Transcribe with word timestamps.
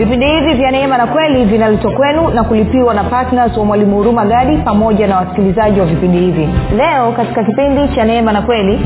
vipindi 0.00 0.26
hivi 0.26 0.54
vya 0.54 0.70
neema 0.70 0.98
na 0.98 1.06
kweli 1.06 1.44
vinaletwa 1.44 1.92
kwenu 1.92 2.28
na 2.30 2.44
kulipiwa 2.44 2.94
na 2.94 3.04
ptns 3.04 3.56
wa 3.56 3.64
mwalimu 3.64 3.96
huruma 3.96 4.24
gadi 4.26 4.56
pamoja 4.56 5.06
na 5.06 5.16
wasikilizaji 5.16 5.80
wa 5.80 5.86
vipindi 5.86 6.18
hivi. 6.18 6.48
Leo 6.76 7.12
katika 7.12 7.44
kipindi 7.44 7.88
cha 7.94 8.04
neema 8.04 8.32
na 8.32 8.42
kweli 8.42 8.80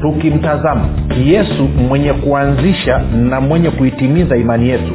tukimtazama 0.00 0.84
yesu 1.24 1.68
mwenye 1.88 2.12
kuanzisha 2.12 2.98
na 3.14 3.40
mwenye 3.40 3.70
kuitimiza 3.70 4.36
imani 4.36 4.68
yetu 4.68 4.94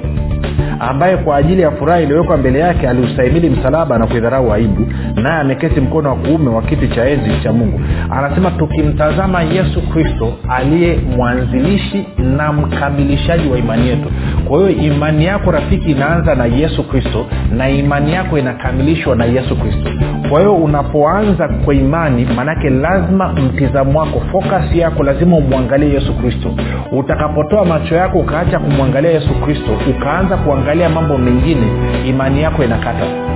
ambaye 0.79 1.17
kwa 1.17 1.37
ajili 1.37 1.61
ya 1.61 1.71
furaha 1.71 1.99
iliyowekwa 2.01 2.37
mbele 2.37 2.59
yake 2.59 2.89
aliustahimili 2.89 3.49
msalaba 3.49 3.97
na 3.97 4.07
kuidharau 4.07 4.53
aibu 4.53 4.87
naye 5.15 5.39
ameketi 5.41 5.81
mkono 5.81 6.09
wa 6.09 6.15
kuume 6.15 6.49
wa 6.49 6.61
kiti 6.61 6.87
cha 6.87 7.05
enzi 7.09 7.43
cha 7.43 7.53
mungu. 7.53 7.81
Anasema 8.09 8.51
tukimtazama 8.51 9.41
yesu 9.41 9.81
kristo 9.89 10.33
aliye 10.49 10.99
mwanzilishi 11.17 12.05
na 12.17 12.53
mkamilishaji 12.53 13.49
wa 13.49 13.57
imani 13.57 13.87
yetu. 13.89 14.09
Kwa 14.47 14.57
hiyo 14.57 14.69
imani 14.69 15.25
yako 15.25 15.51
rafiki 15.51 15.91
inaanza 15.91 16.35
na 16.35 16.45
yesu 16.45 16.83
kristo 16.83 17.25
na 17.57 17.69
imani 17.69 18.13
yako 18.13 18.37
inakamilishwa 18.37 19.15
na 19.15 19.25
yesu 19.25 19.55
kristo. 19.55 19.89
Kwa 20.29 20.39
hiyo 20.39 20.55
unapoanza 20.55 21.47
kwa 21.65 21.73
imani 21.75 22.25
maanake 22.35 22.69
lazima 22.69 23.33
mtizamo 23.33 23.99
wako 23.99 24.21
focus 24.31 24.75
yako 24.75 25.03
lazima 25.03 25.35
umwangalie 25.37 25.89
yesu 25.93 26.13
kristo. 26.13 26.51
Utakapotoa 26.91 27.65
macho 27.65 27.95
yako 27.95 28.19
ukaacha 28.19 28.59
kumwangalia 28.59 29.11
yesu 29.11 29.33
kristo 29.33 29.71
ukaanza 29.89 30.37
kuangalia 30.37 30.66
mambo 30.75 31.17
mengine 31.17 31.67
imani 32.09 32.41
yako 32.41 32.63
inakata. 32.63 33.27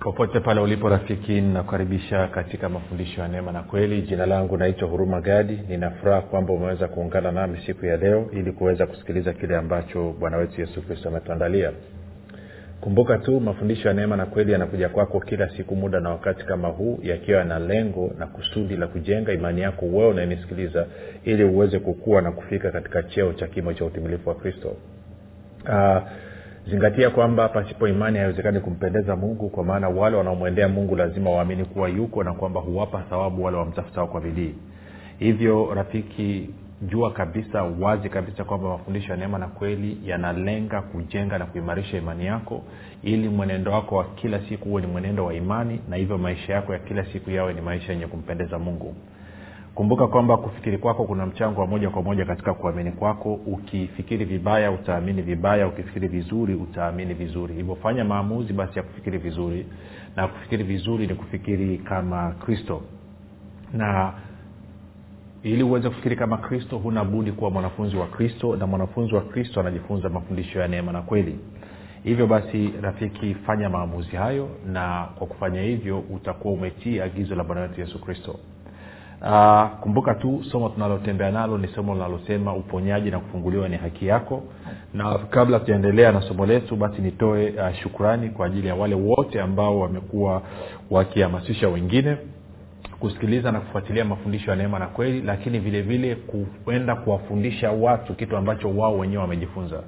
Popote 0.00 0.40
pale 0.40 0.60
ulipo 0.60 0.88
rafiki 0.88 1.40
ninakukaribisha 1.40 2.26
katika 2.26 2.68
mafundisho 2.68 3.20
ya 3.20 3.28
neema 3.28 3.52
na 3.52 3.62
kweli. 3.62 4.02
Jina 4.02 4.26
langu 4.26 4.56
naitwa 4.56 4.88
huruma 4.88 5.20
gadi. 5.20 5.58
Ninafuraha 5.68 6.20
kwamba 6.20 6.52
umeweza 6.52 6.88
kuungana 6.88 7.32
nami 7.32 7.58
siku 7.66 7.86
ya 7.86 7.96
leo 7.96 8.26
ili 8.32 8.52
kuweza 8.52 8.86
kusikiliza 8.86 9.32
kile 9.32 9.56
ambacho 9.56 10.14
bwana 10.20 10.36
wetu 10.36 10.60
yesu 10.60 10.82
kristo 10.82 11.08
ametuandalia 11.08 11.72
kumbuka 12.80 13.18
tu 13.18 13.40
mafundisho 13.40 13.88
ya 13.88 13.94
neema 13.94 14.16
na 14.16 14.26
kweli 14.26 14.52
yanakuja 14.52 14.88
kwako 14.88 15.20
kila 15.20 15.48
siku 15.56 15.76
muda 15.76 16.00
na 16.00 16.10
wakati 16.10 16.44
kama 16.44 16.68
huu 16.68 16.98
yakiwa 17.02 17.44
na 17.44 17.58
lengo 17.58 18.10
na 18.18 18.26
kusudi 18.26 18.76
la 18.76 18.86
kujenga 18.86 19.32
imani 19.32 19.60
yako 19.60 19.86
wewe 19.86 20.08
unayenisikiliza 20.08 20.86
ili 21.24 21.44
uweze 21.44 21.78
kukua 21.78 22.22
na 22.22 22.32
kufika 22.32 22.70
katika 22.70 23.02
cheo 23.02 23.32
cha 23.32 23.46
kimo 23.46 23.72
cha 23.74 23.84
utimilifu 23.84 24.28
wa 24.28 24.34
kristo. 24.34 24.76
Uh, 25.68 26.02
zingatia 26.70 27.10
kwamba 27.10 27.48
pasipo 27.48 27.88
imani 27.88 28.18
haiwezekani 28.18 28.60
kumpendeza 28.60 29.16
mungu 29.16 29.48
kwa 29.48 29.64
maana 29.64 29.88
wale 29.88 30.16
wanaomwendea 30.16 30.68
mungu 30.68 30.96
lazima 30.96 31.30
waamini 31.30 31.64
kuwa 31.64 31.88
yuko 31.88 32.24
na 32.24 32.32
kwamba 32.32 32.60
huwapa 32.60 33.02
thawabu 33.10 33.44
wale 33.44 33.56
wamtafutao 33.56 34.06
kwa 34.06 34.20
bidii. 34.20 34.54
Hivyo 35.18 35.74
rafiki 35.74 36.50
jua 36.82 37.10
kabisa 37.10 37.62
wazi 37.62 38.08
kabisa 38.08 38.44
kwamba 38.44 38.68
mafundisho 38.68 39.10
ya 39.12 39.16
neema 39.18 39.38
na 39.38 39.46
kweli 39.46 39.98
yanalenga 40.04 40.82
kujenga 40.82 41.38
na 41.38 41.46
kuimarisha 41.46 41.98
imani 41.98 42.26
yako 42.26 42.62
ili 43.02 43.28
mwenendo 43.28 43.72
wako 43.72 43.96
wa 43.96 44.04
kila 44.04 44.40
siku 44.48 44.68
huwe 44.68 44.82
ni 44.82 44.86
mwenendo 44.88 45.24
wa 45.24 45.34
imani 45.34 45.80
na 45.88 45.96
hivyo 45.96 46.18
maisha 46.18 46.52
yako 46.52 46.72
ya 46.72 46.78
kila 46.78 47.04
siku 47.04 47.30
yawe 47.30 47.52
ni 47.52 47.60
maisha 47.60 47.92
yenye 47.92 48.06
kumpendeza 48.06 48.58
mungu. 48.58 48.94
Kumbuka 49.74 50.06
kwamba 50.06 50.36
kufikiri 50.36 50.78
kwako 50.78 51.04
kuna 51.04 51.26
mchango 51.26 51.60
wa 51.60 51.66
moja 51.66 51.90
kwa 51.90 52.02
moja 52.02 52.24
katika 52.24 52.54
kuamini 52.54 52.92
kwako. 52.92 53.34
Ukifikiri 53.34 54.24
vibaya 54.24 54.70
utaamini 54.72 55.22
vibaya. 55.22 55.66
Ukifikiri 55.68 56.08
vizuri 56.08 56.54
utaamini 56.54 57.14
vizuri. 57.14 57.54
Hivyo 57.54 57.74
fanya 57.76 58.04
maamuzi 58.04 58.52
basi 58.52 58.78
ya 58.78 58.82
kufikiri 58.82 59.18
vizuri. 59.18 59.66
Na 60.16 60.28
kufikiri 60.28 60.64
vizuri 60.64 61.06
ni 61.06 61.14
kufikiri 61.14 61.78
kama 61.78 62.30
kristo. 62.30 62.82
Na 63.72 64.12
ili 65.42 65.62
uweze 65.62 65.88
kufikiri 65.88 66.16
kama 66.16 66.36
kristo 66.36 66.78
huna 66.78 67.04
budi 67.04 67.32
kuwa 67.32 67.50
mwanafunzi 67.50 67.96
wa 67.96 68.06
kristo 68.06 68.56
na 68.56 68.66
mwanafunzi 68.66 69.14
wa 69.14 69.20
kristo 69.20 69.60
anajifunza 69.60 70.08
mafundisho 70.08 70.60
ya 70.60 70.68
neema 70.68 70.92
na 70.92 71.02
kweli. 71.02 71.38
Hivyo 72.04 72.26
basi 72.26 72.70
rafiki 72.82 73.34
fanya 73.34 73.68
maamuzi 73.68 74.16
hayo 74.16 74.48
na 74.66 75.08
kwa 75.18 75.26
kufanya 75.26 75.62
hivyo 75.62 75.98
utakuwa 75.98 76.54
umetii 76.54 77.00
agizo 77.00 77.34
la 77.34 77.44
bwana 77.44 77.60
wetu 77.62 77.80
yesu 77.80 78.00
kristo. 78.00 78.34
Uh, 79.22 79.68
kumbuka 79.80 80.14
tu 80.14 80.44
somo 80.50 80.68
tunalotembea 80.68 81.30
nalo 81.30 81.58
ni 81.58 81.68
somo 81.68 81.94
linalosema 81.94 82.54
uponyaji 82.54 83.10
na 83.10 83.18
kufunguliwa 83.18 83.68
ni 83.68 83.76
haki 83.76 84.06
yako. 84.06 84.42
Na 84.94 85.18
kabla 85.18 85.60
tujaendelea 85.60 86.12
na 86.12 86.20
somo 86.20 86.46
letu 86.46 86.76
basi 86.76 87.02
nitoe 87.02 87.50
uh, 87.50 87.72
shukrani 87.74 88.30
kwa 88.30 88.46
ajili 88.46 88.68
ya 88.68 88.74
wale 88.74 88.94
wote 88.94 89.40
ambao 89.40 89.80
wamekuwa 89.80 90.42
wakihamasisha 90.90 91.68
wengine 91.68 92.16
kusikiliza 93.00 93.52
na 93.52 93.60
kufuatilia 93.60 94.04
mafundisho 94.04 94.50
ya 94.50 94.56
neema 94.56 94.78
na 94.78 94.86
kweli 94.86 95.22
lakini 95.22 95.58
vile 95.58 95.82
vile 95.82 96.16
kuenda 96.64 96.96
kuwafundisha 96.96 97.70
watu 97.70 98.14
kitu 98.14 98.36
ambacho 98.36 98.70
wao 98.76 98.98
wenyewe 98.98 99.22
wamejifunza. 99.22 99.82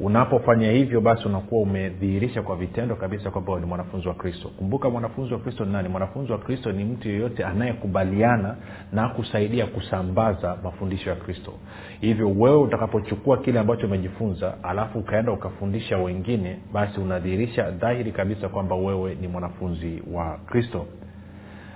Unapofanya 0.00 0.70
hivyo 0.72 1.00
basi 1.00 1.28
unakuwa 1.28 1.62
umedhihirisha 1.62 2.42
kwa 2.42 2.56
vitendo 2.56 2.96
kabisa 2.96 3.30
kwamba 3.30 3.60
ni 3.60 3.66
mwanafunzi 3.66 4.08
wa 4.08 4.14
kristo. 4.14 4.48
Kumbuka 4.48 4.90
mwanafunzi 4.90 5.34
wa 5.34 5.40
kristo 5.40 5.64
ni 5.64 5.72
nani? 5.72 5.88
Mwanafunzi 5.88 6.32
wa 6.32 6.38
kristo 6.38 6.72
ni 6.72 6.84
mtu 6.84 7.08
yeyote 7.08 7.44
anayekubaliana 7.44 8.56
na 8.92 9.08
kusaidia 9.08 9.66
kusambaza 9.66 10.56
mafundisho 10.64 11.10
ya 11.10 11.16
kristo. 11.16 11.52
Hivyo 12.00 12.30
wewe 12.30 12.56
utakapochukua 12.56 13.36
kile 13.36 13.58
ambacho 13.58 13.86
umejifunza 13.86 14.54
alafu 14.62 14.98
ukaenda 14.98 15.32
ukafundisha 15.32 15.98
wengine 15.98 16.58
basi 16.72 17.00
unadhihirisha 17.00 17.70
dhahiri 17.70 18.12
kabisa 18.12 18.48
kwamba 18.48 18.74
wewe 18.76 19.14
ni 19.20 19.28
mwanafunzi 19.28 20.02
wa 20.12 20.38
kristo 20.46 20.86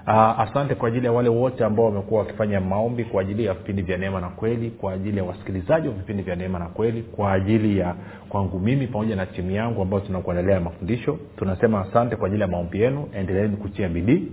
Uh, 0.09 0.41
asante 0.41 0.75
kwa 0.75 0.89
ajili 0.89 1.07
ya 1.07 1.13
wale 1.13 1.29
wote 1.29 1.65
ambao 1.65 1.85
wamekuwa 1.87 2.21
wakifanya 2.21 2.61
maombi 2.61 3.05
kwa 3.05 3.23
ajili 3.23 3.45
ya 3.45 3.55
vipindi 3.55 3.83
vya 3.83 3.99
neema 3.99 4.21
na 4.21 4.29
kweli 4.29 4.71
kwa 4.71 4.93
ajili 4.93 5.19
ya 5.19 5.25
wasikilizaji 5.25 5.89
wa 5.89 5.95
vipindi 5.95 6.23
vya 6.23 6.37
neema 6.37 6.59
na 6.59 6.67
kweli 6.67 7.03
kwa 7.03 7.33
ajili 7.33 7.79
ya 7.79 7.95
kwangu 8.29 8.61
mimi 8.61 8.87
pamoja 8.87 9.17
na 9.17 9.27
timu 9.27 9.51
yangu 9.51 9.83
ambao 9.83 10.01
tunakuendelea 10.01 10.61
mafundisho. 10.61 11.19
Tunasema 11.37 11.81
asante 11.81 12.17
kwa 12.17 12.27
ajili 12.27 12.43
ya 12.43 12.49
maombi 12.49 12.81
yenu. 12.81 13.09
Endeleeni 13.15 13.57
kutia 13.57 13.89
bidii. 13.89 14.29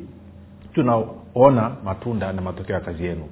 Tunaona 0.73 1.75
matunda 1.83 2.33
na 2.33 2.41
matokeo 2.41 2.75
ya 2.75 2.81
kazi 2.81 3.05
yenu. 3.05 3.25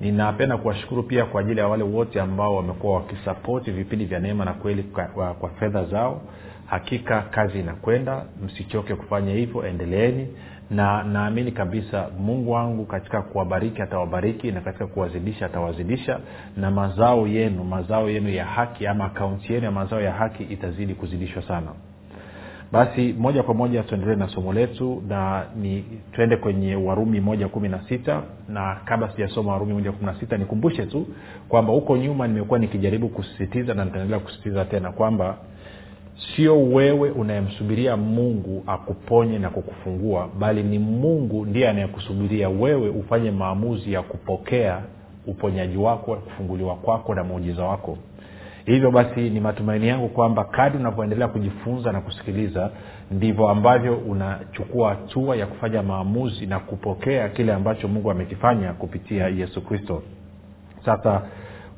Ninapenda 0.00 0.56
kuwashukuru 0.56 1.02
pia 1.02 1.24
kwa 1.24 1.40
ajili 1.40 1.60
ya 1.60 1.68
wale 1.68 1.84
wote 1.84 2.20
ambao 2.20 2.56
wamekuwa 2.56 2.94
wakisapoti 2.94 3.70
vipindi 3.70 4.04
vya 4.04 4.18
neema 4.18 4.44
na 4.44 4.52
kweli 4.52 4.82
kwa, 4.82 5.34
kwa 5.34 5.48
fedha 5.50 5.84
zao. 5.84 6.20
Hakika 6.66 7.22
kazi 7.22 7.60
inakwenda. 7.60 8.24
Msichoke 8.44 8.94
kufanya 8.94 9.34
hivyo. 9.34 9.66
Endeleeni 9.66 10.28
na 10.72 11.02
naamini 11.04 11.52
kabisa 11.52 12.06
mungu 12.18 12.50
wangu 12.50 12.84
katika 12.86 13.22
kuwabariki 13.22 13.82
atawabariki 13.82 14.52
na 14.52 14.60
katika 14.60 14.86
kuwazidisha 14.86 15.46
atawazidisha. 15.46 16.20
Na 16.56 16.70
mazao 16.70 17.26
yenu 17.26 17.64
mazao 17.64 18.10
yenu 18.10 18.28
ya 18.28 18.44
haki 18.44 18.86
ama 18.86 19.04
akaunti 19.04 19.52
yenu 19.52 19.64
ya 19.64 19.70
mazao 19.70 20.00
ya 20.00 20.12
haki 20.12 20.42
itazidi 20.42 20.94
kuzidishwa 20.94 21.42
sana. 21.42 21.68
Basi 22.72 23.12
moja 23.18 23.42
kwa 23.42 23.54
moja 23.54 23.82
tuendelee 23.82 24.14
na 24.16 24.28
somo 24.28 24.52
letu 24.52 25.02
na 25.08 25.44
ni 25.56 25.84
twende 26.12 26.36
kwenye 26.36 26.76
warumi 26.76 27.20
moja 27.20 27.48
kumi 27.48 27.68
na 27.68 27.80
sita. 27.88 28.22
Na 28.48 28.80
kabla 28.84 29.10
sijasoma 29.10 29.52
warumi 29.52 29.72
moja 29.72 29.92
kumi 29.92 30.06
na 30.06 30.20
sita 30.20 30.36
nikumbushe 30.36 30.86
tu 30.86 31.06
kwamba 31.48 31.72
huko 31.72 31.96
nyuma 31.96 32.28
nimekuwa 32.28 32.58
nikijaribu 32.58 33.08
kusisitiza 33.08 33.74
na 33.74 33.84
nitaendelea 33.84 34.18
kusisitiza 34.20 34.64
tena 34.64 34.92
kwamba 34.92 35.36
sio 36.36 36.62
wewe 36.64 37.10
unayemsubiria 37.10 37.96
mungu 37.96 38.64
akuponye 38.66 39.38
na 39.38 39.50
kukufungua 39.50 40.28
bali 40.38 40.62
ni 40.62 40.78
mungu 40.78 41.46
ndiye 41.46 41.68
anayekusubiria 41.68 42.48
wewe 42.48 42.88
ufanye 42.88 43.30
maamuzi 43.30 43.92
ya 43.92 44.02
kupokea 44.02 44.82
uponyaji 45.26 45.76
wako 45.76 46.16
kufunguliwa 46.16 46.74
kwako 46.76 47.14
na 47.14 47.24
muujiza 47.24 47.64
wako. 47.64 47.98
Hivyo 48.64 48.90
basi 48.90 49.30
ni 49.30 49.40
matumaini 49.40 49.88
yangu 49.88 50.08
kwamba 50.08 50.44
kadi 50.44 50.76
unavyoendelea 50.76 51.28
kujifunza 51.28 51.92
na 51.92 52.00
kusikiliza 52.00 52.70
ndivyo 53.10 53.48
ambavyo 53.48 53.96
unachukua 53.96 54.88
hatua 54.88 55.36
ya 55.36 55.46
kufanya 55.46 55.82
maamuzi 55.82 56.46
na 56.46 56.58
kupokea 56.58 57.28
kile 57.28 57.52
ambacho 57.52 57.88
mungu 57.88 58.10
amekifanya 58.10 58.72
kupitia 58.72 59.28
yesu 59.28 59.60
kristo. 59.60 60.02
Sasa 60.84 61.22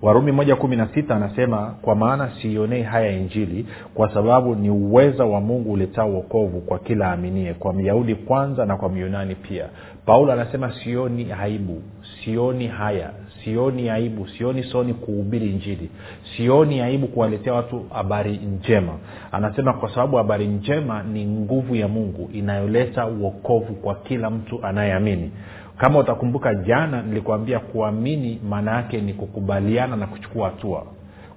warumi 0.05 0.33
moja 0.33 0.57
kumi 0.57 0.77
na 0.77 0.89
sita 0.89 1.17
anasema 1.17 1.75
kwa 1.83 1.95
maana 1.95 2.31
siionei 2.43 2.83
haya 2.83 3.11
injili 3.13 3.67
kwa 3.95 4.15
sababu 4.15 4.55
ni 4.55 4.71
uweza 4.71 5.25
wa 5.25 5.41
mungu 5.41 5.73
uletao 5.73 6.09
uokovu 6.11 6.61
kwa 6.61 6.79
kila 6.79 7.13
aminie 7.13 7.55
kwa 7.55 7.73
myahudi 7.73 8.15
kwanza 8.15 8.67
na 8.67 8.77
kwa 8.77 8.89
myunani 8.89 9.35
pia. 9.35 9.67
Paulo 10.07 10.33
anasema 10.33 10.73
sioni 10.85 11.33
aibu 11.43 11.83
sioni 12.25 12.67
haya 12.67 13.11
sioni 13.45 13.91
aibu 13.91 14.29
sioni 14.29 14.63
soni 14.63 14.95
kuhubiri 14.95 15.47
injili 15.51 15.91
sioni 16.37 16.81
aibu 16.81 17.07
kuwaletea 17.09 17.55
watu 17.55 17.85
habari 17.95 18.37
njema. 18.37 18.93
Anasema 19.33 19.73
kwa 19.73 19.91
sababu 19.95 20.17
habari 20.17 20.47
njema 20.47 21.03
ni 21.03 21.27
nguvu 21.27 21.77
ya 21.77 21.89
mungu 21.89 22.31
inayoleta 22.33 23.07
uokovu 23.07 23.75
kwa 23.75 23.95
kila 23.95 24.31
mtu 24.31 24.61
anayeamini 24.67 25.31
kama 25.79 25.99
utakumbuka 25.99 26.55
jana 26.55 27.03
nilikuambia 27.03 27.59
kuamini 27.59 28.41
maana 28.49 28.71
yake 28.77 29.01
ni 29.01 29.13
kukubaliana 29.15 29.97
na 29.97 30.07
kuchukua 30.07 30.49
hatua. 30.51 30.87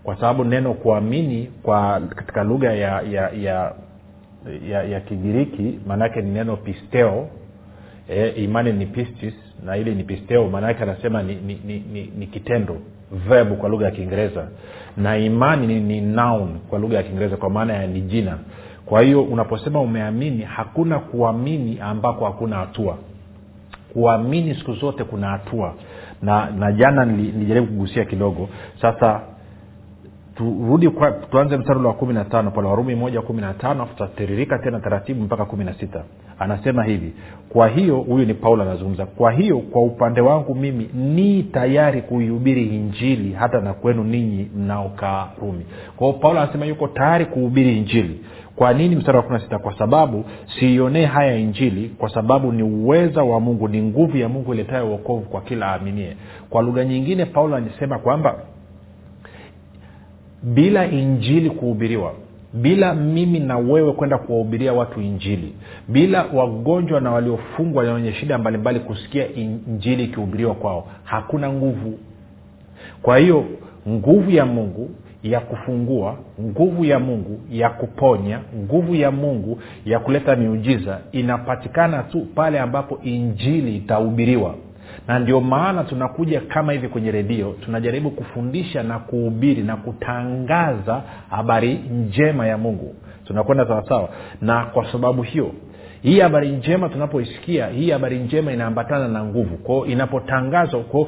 Kwa 0.03 0.15
sababu 0.15 0.43
neno 0.43 0.73
kuamini 0.73 1.51
kwa 1.63 1.99
katika 2.15 2.43
lugha 2.43 2.73
ya 2.73 3.01
ya 3.01 3.29
ya 3.29 3.73
ya, 4.69 4.83
ya 4.83 4.99
kigiriki 4.99 5.79
maanaake 5.87 6.21
ni 6.21 6.31
neno 6.31 6.57
pisteo. 6.57 7.27
E, 8.09 8.27
imani 8.29 8.73
ni 8.73 8.85
pistis 8.85 9.33
na 9.65 9.77
ili 9.77 9.95
ni 9.95 10.03
pisteo 10.03 10.49
maanaake 10.49 10.83
anasema 10.83 11.23
ni, 11.23 11.35
ni, 11.35 11.61
ni, 11.65 11.79
ni, 11.79 12.11
ni 12.17 12.27
kitendo 12.27 12.77
verb 13.11 13.57
kwa 13.57 13.69
lugha 13.69 13.85
ya 13.85 13.91
kiingereza. 13.91 14.47
Na 14.97 15.17
imani 15.17 15.67
ni, 15.67 15.79
ni 15.79 16.01
noun 16.01 16.59
kwa 16.69 16.79
lugha 16.79 16.97
ya 16.97 17.03
kiingereza 17.03 17.37
kwa 17.37 17.49
maana 17.49 17.73
ya 17.73 17.87
ni 17.87 18.01
jina. 18.01 18.37
Kwa 18.85 19.01
hiyo 19.01 19.23
unaposema 19.23 19.81
umeamini 19.81 20.43
hakuna 20.43 20.99
kuamini 20.99 21.79
ambako 21.79 22.25
hakuna 22.25 22.55
hatua 22.55 22.97
kuamini 23.93 24.55
siku 24.55 24.73
zote 24.73 25.03
kuna 25.03 25.27
hatua. 25.27 25.73
Na 26.21 26.49
na 26.51 26.71
jana 26.71 27.05
nilijaribu 27.05 27.67
kugusia 27.67 28.05
kidogo. 28.05 28.49
Sasa 28.81 29.21
turudi 30.35 30.89
kwa, 30.89 31.11
tuanze 31.11 31.57
mstari 31.57 31.79
wa 31.79 31.93
kumi 31.93 32.13
na 32.13 32.25
tano 32.25 32.51
pale 32.51 32.67
warumi 32.67 32.95
moja 32.95 33.21
kumi 33.21 33.41
na 33.41 33.53
tano 33.53 33.83
afu 33.83 33.93
tutatiririka 33.93 34.59
tena 34.59 34.79
taratibu 34.79 35.23
mpaka 35.23 35.45
kumi 35.45 35.63
na 35.65 35.73
sita. 35.73 36.03
Anasema 36.39 36.83
hivi 36.83 37.13
kwa 37.49 37.67
hiyo 37.67 37.95
huyu 37.97 38.25
ni 38.25 38.33
paulo 38.33 38.63
anazungumza 38.63 39.05
kwa 39.05 39.31
hiyo 39.31 39.57
kwa 39.59 39.81
upande 39.83 40.21
wangu 40.21 40.55
mimi 40.55 40.89
ni 40.93 41.43
tayari 41.43 42.01
kuihubiri 42.01 42.65
injili 42.75 43.33
hata 43.33 43.61
na 43.61 43.73
kwenu 43.73 44.03
ninyi 44.03 44.49
mnaokaa 44.55 45.27
rumi. 45.41 45.65
Kwao 45.97 46.13
paulo 46.13 46.39
anasema 46.39 46.65
yuko 46.65 46.87
tayari 46.87 47.25
kuhubiri 47.25 47.77
injili 47.77 48.19
kwa 48.57 48.74
nini 48.74 48.95
mstari 48.95 49.18
wa 49.18 49.24
kumi 49.24 49.38
na 49.38 49.44
sita? 49.44 49.59
Kwa 49.59 49.77
sababu 49.77 50.25
siionee 50.59 51.06
haya 51.06 51.36
injili 51.36 51.89
kwa 51.89 52.09
sababu 52.09 52.51
ni 52.51 52.63
uweza 52.63 53.24
wa 53.24 53.39
mungu 53.39 53.68
ni 53.68 53.81
nguvu 53.81 54.18
ya 54.18 54.30
mungu 54.30 54.54
iletayo 54.54 54.89
uokovu 54.89 55.21
kwa 55.30 55.42
kila 55.42 55.65
aaminie. 55.68 56.18
Kwa 56.50 56.62
lugha 56.62 56.86
nyingine 56.86 57.25
paulo 57.25 57.56
anasema 57.56 58.00
kwamba 58.00 58.36
bila 60.44 60.86
injili 60.88 61.50
kuhubiriwa 61.50 62.13
bila 62.54 62.94
mimi 62.94 63.39
na 63.39 63.57
wewe 63.57 63.92
kwenda 63.94 64.18
kuwahubiria 64.18 64.74
watu 64.74 65.01
injili 65.01 65.54
bila 65.88 66.25
wagonjwa 66.33 67.01
na 67.01 67.12
waliofungwa 67.12 67.83
na 67.83 67.94
wenye 67.94 68.13
shida 68.13 68.38
mbalimbali 68.38 68.80
kusikia 68.80 69.33
injili 69.33 70.04
ikihubiriwa 70.04 70.56
kwao 70.56 70.88
hakuna 71.04 71.54
nguvu. 71.54 72.00
Kwa 73.01 73.18
hiyo 73.18 73.45
nguvu 73.89 74.31
ya 74.31 74.45
mungu 74.45 74.89
ya 75.23 75.39
kufungua 75.39 76.15
nguvu 76.41 76.85
ya 76.85 76.99
mungu 76.99 77.39
ya 77.51 77.69
kuponya 77.69 78.39
nguvu 78.55 78.95
ya 78.95 79.11
mungu 79.11 79.59
ya 79.85 79.99
kuleta 79.99 80.35
miujiza 80.35 80.99
inapatikana 81.11 82.03
tu 82.03 82.27
pale 82.35 82.59
ambapo 82.59 82.99
injili 83.03 83.75
itahubiriwa. 83.77 84.55
Na 85.07 85.19
ndio 85.19 85.41
maana 85.41 85.83
tunakuja 85.83 86.41
kama 86.41 86.71
hivi 86.73 86.87
kwenye 86.87 87.11
redio 87.11 87.55
tunajaribu 87.65 88.11
kufundisha 88.11 88.83
na 88.83 88.99
kuhubiri 88.99 89.63
na 89.63 89.75
kutangaza 89.75 91.01
habari 91.29 91.73
njema 91.73 92.47
ya 92.47 92.57
mungu. 92.57 92.95
Tunakwenda 93.25 93.67
sawasawa? 93.67 94.09
Na 94.41 94.65
kwa 94.65 94.91
sababu 94.91 95.21
hiyo 95.21 95.51
hii 96.01 96.19
habari 96.19 96.49
njema 96.49 96.89
tunapoisikia 96.89 97.67
hii 97.67 97.89
habari 97.91 98.19
njema 98.19 98.51
inaambatana 98.53 99.07
na 99.07 99.23
nguvu. 99.25 99.57
Kwao 99.57 99.85
inapotangazwa 99.85 100.79
kwao 100.83 101.07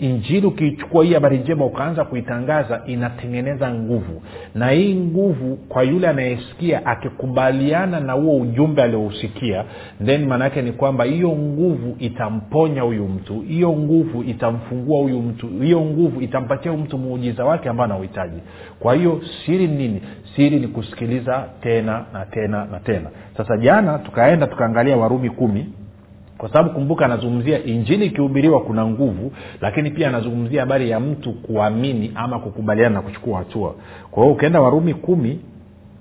injili 0.00 0.46
ukiichukua 0.46 1.04
hii 1.04 1.14
habari 1.14 1.38
njema 1.38 1.64
ukaanza 1.64 2.04
kuitangaza 2.04 2.82
inatengeneza 2.86 3.74
nguvu. 3.74 4.22
Na 4.54 4.70
hii 4.70 4.94
nguvu 4.94 5.56
kwa 5.56 5.82
yule 5.82 6.08
anayesikia 6.08 6.86
akikubaliana 6.86 8.00
na 8.00 8.12
huo 8.12 8.36
ujumbe 8.40 8.82
aliousikia 8.82 9.64
then 10.04 10.26
maana 10.26 10.44
yake 10.44 10.62
ni 10.62 10.72
kwamba 10.72 11.04
hiyo 11.04 11.28
nguvu 11.28 11.96
itamponya 11.98 12.82
huyu 12.82 13.08
mtu 13.08 13.40
hiyo 13.40 13.72
nguvu 13.72 14.22
itamfungua 14.22 14.98
huyu 15.00 15.22
mtu 15.22 15.46
hiyo 15.48 15.80
nguvu 15.80 16.20
itampatia 16.20 16.70
huyu 16.72 16.84
mtu 16.84 16.98
muujiza 16.98 17.44
wake 17.44 17.68
ambao 17.68 17.84
anauhitaji. 17.84 18.38
Kwa 18.80 18.94
hiyo 18.94 19.20
siri 19.46 19.66
nini? 19.66 20.02
Siri 20.36 20.60
ni 20.60 20.68
kusikiliza 20.68 21.44
tena 21.60 22.04
na 22.12 22.24
tena 22.26 22.64
na 22.64 22.80
tena. 22.80 23.10
Sasa 23.36 23.56
jana 23.56 23.98
tukaenda 24.28 24.46
tukaangalia 24.46 24.96
warumi 24.96 25.30
kumi 25.30 25.66
kwa 26.38 26.48
sababu 26.48 26.70
kumbuka 26.70 27.04
anazungumzia 27.04 27.64
injili 27.64 28.06
ikihubiriwa 28.06 28.60
kuna 28.60 28.86
nguvu 28.86 29.32
lakini 29.60 29.90
pia 29.90 30.08
anazungumzia 30.08 30.60
habari 30.60 30.90
ya 30.90 31.00
mtu 31.00 31.32
kuamini 31.32 32.12
ama 32.14 32.38
kukubaliana 32.38 32.94
na 32.94 33.02
kuchukua 33.02 33.38
hatua. 33.38 33.74
Kwa 34.10 34.22
hiyo 34.22 34.34
ukienda 34.34 34.60
warumi 34.60 34.94
kumi 34.94 35.40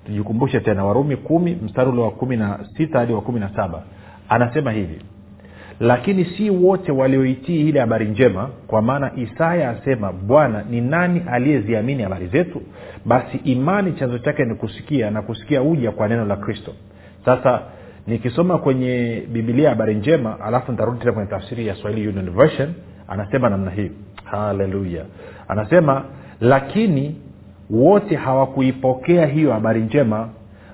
tujikumbushe 0.05 0.59
tena 0.59 0.85
warumi 0.85 1.15
kumi 1.15 1.57
mstari 1.65 1.89
ule 1.89 2.01
wa 2.01 2.11
kumi 2.11 2.37
na 2.37 2.59
sita 2.77 2.99
hadi 2.99 3.13
wa 3.13 3.21
kumi 3.21 3.39
na 3.39 3.49
saba 3.55 3.83
anasema 4.29 4.71
hivi 4.71 5.01
lakini 5.79 6.25
si 6.25 6.49
wote 6.49 6.91
walioitii 6.91 7.69
ile 7.69 7.79
habari 7.79 8.05
njema 8.05 8.49
kwa 8.67 8.81
maana 8.81 9.11
isaya 9.15 9.69
asema 9.69 10.11
bwana 10.13 10.63
ni 10.69 10.81
nani 10.81 11.21
aliyeziamini 11.31 12.03
habari 12.03 12.27
zetu 12.27 12.61
basi 13.05 13.37
imani 13.37 13.93
chanzo 13.93 14.17
chake 14.19 14.45
ni 14.45 14.55
kusikia 14.55 15.11
na 15.11 15.21
kusikia 15.21 15.61
uja 15.61 15.91
kwa 15.91 16.07
neno 16.07 16.25
la 16.25 16.35
kristo. 16.35 16.73
Sasa 17.25 17.61
nikisoma 18.07 18.57
kwenye 18.57 19.23
bibilia 19.31 19.69
habari 19.69 19.95
njema 19.95 20.39
alafu 20.41 20.71
nitarudi 20.71 20.99
tena 20.99 21.11
kwenye 21.11 21.29
tafsiri 21.29 21.67
ya 21.67 21.75
swahili 21.75 22.07
union 22.07 22.29
version 22.29 22.73
anasema 23.07 23.49
namna 23.49 23.71
hii. 23.71 23.91
Haleluya 24.23 25.03
anasema 25.47 26.03
lakini 26.41 27.15
wote 27.69 28.15
hawakuipokea 28.15 29.25
hiyo 29.25 29.53
habari 29.53 29.81
njema 29.81 30.29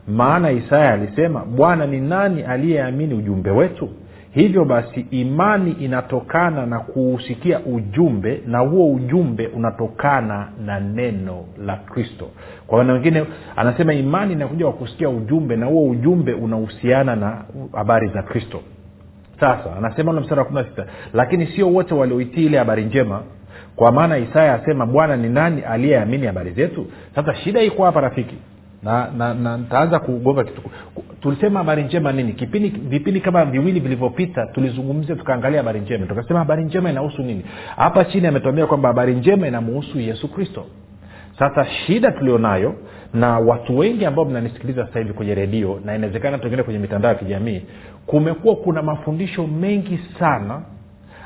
maana 0.07 0.51
isaya 0.51 0.93
alisema 0.93 1.45
bwana 1.45 1.85
ni 1.85 1.99
nani 2.01 2.43
aliyeamini 2.43 3.13
ujumbe 3.13 3.51
wetu 3.51 3.89
hivyo 4.33 4.65
basi 4.65 5.05
imani 5.11 5.71
inatokana 5.71 6.65
na 6.65 6.79
kuusikia 6.79 7.59
ujumbe 7.59 8.41
na 8.47 8.59
huo 8.59 8.93
ujumbe 8.93 9.47
unatokana 9.47 10.47
na 10.65 10.79
neno 10.79 11.45
la 11.65 11.75
kristo. 11.77 12.29
Kwa 12.67 12.77
maana 12.77 12.93
wengine 12.93 13.25
anasema 13.55 13.93
imani 13.93 14.33
inakuja 14.33 14.65
kwa 14.65 14.73
kusikia 14.73 15.09
ujumbe 15.09 15.55
na 15.55 15.65
huo 15.65 15.89
ujumbe 15.89 16.33
unahusiana 16.33 17.15
na 17.15 17.37
habari 17.73 18.07
za 18.07 18.21
kristo. 18.23 18.59
Sasa 19.39 19.75
anasema 19.77 20.11
ule 20.11 20.19
mstari 20.19 20.39
wa 20.39 20.45
kumi 20.45 20.59
na 20.61 20.65
sita 20.67 20.85
lakini 21.13 21.47
sio 21.47 21.69
wote 21.69 21.93
walioitii 21.93 22.45
ile 22.45 22.57
habari 22.57 22.85
njema. 22.85 23.21
Kwa 23.75 23.91
maana 23.91 24.17
isaya 24.17 24.53
asema 24.53 24.85
bwana 24.85 25.17
ni 25.17 25.29
nani 25.29 25.61
aliyeamini 25.61 26.27
habari 26.27 26.51
zetu 26.51 26.85
sasa 27.15 27.35
shida 27.35 27.61
iko 27.61 27.85
hapa 27.85 28.01
rafiki 28.01 28.35
na 28.83 29.11
na, 29.17 29.33
na 29.33 29.57
ntaanza 29.57 29.99
kugonga 29.99 30.43
kitu. 30.43 30.61
Tulisema 31.21 31.59
habari 31.59 31.83
njema 31.83 32.11
nini? 32.11 32.33
Kipindi 32.33 32.69
vipindi 32.69 33.21
kama 33.21 33.45
viwili 33.45 33.79
vilivyopita 33.79 34.45
tulizungumzia 34.45 35.15
tukaangalia 35.15 35.59
habari 35.59 35.79
njema. 35.79 36.05
Tukasema 36.05 36.39
habari 36.39 36.63
njema 36.65 36.89
inahusu 36.89 37.21
nini? 37.23 37.45
Hapa 37.75 38.05
chini 38.05 38.27
ametuambia 38.27 38.65
kwamba 38.67 38.89
habari 38.89 39.15
njema 39.15 39.47
inamuhusu 39.47 39.99
yesu 39.99 40.27
kristo. 40.27 40.65
Sasa 41.39 41.65
shida 41.65 42.11
tulionayo 42.11 42.75
na 43.13 43.39
watu 43.39 43.77
wengi 43.77 44.05
ambao 44.05 44.25
mnanisikiliza 44.25 44.85
sasa 44.87 44.99
hivi 44.99 45.13
kwenye 45.13 45.35
redio 45.35 45.79
na 45.85 45.95
inawezekana 45.95 46.37
tuengine 46.37 46.63
kwenye 46.63 46.79
mitandao 46.79 47.11
ya 47.11 47.17
kijamii 47.17 47.61
kumekuwa 48.05 48.55
kuna 48.55 48.81
mafundisho 48.81 49.47
mengi 49.47 49.99
sana 50.19 50.61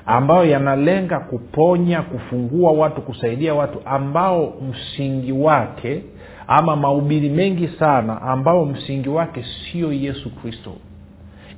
ambayo 0.05 0.45
yanalenga 0.45 1.19
kuponya 1.19 2.01
kufungua 2.01 2.71
watu 2.71 3.01
kusaidia 3.01 3.53
watu 3.53 3.79
ambao 3.85 4.53
msingi 4.69 5.31
wake 5.31 6.03
ama 6.47 6.75
mahubiri 6.75 7.29
mengi 7.29 7.67
sana 7.67 8.21
ambayo 8.21 8.65
msingi 8.65 9.09
wake 9.09 9.45
sio 9.71 9.93
yesu 9.93 10.35
kristo. 10.35 10.73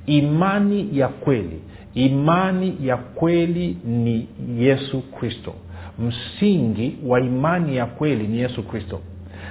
Imani 0.06 0.88
ya 0.98 1.08
kweli 1.08 1.60
imani 1.94 2.76
ya 2.82 2.96
kweli 2.96 3.76
ni 3.84 4.28
yesu 4.58 5.00
kristo. 5.02 5.54
Msingi 5.98 6.96
wa 7.06 7.20
imani 7.20 7.76
ya 7.76 7.86
kweli 7.86 8.26
ni 8.26 8.38
yesu 8.38 8.62
kristo. 8.62 9.00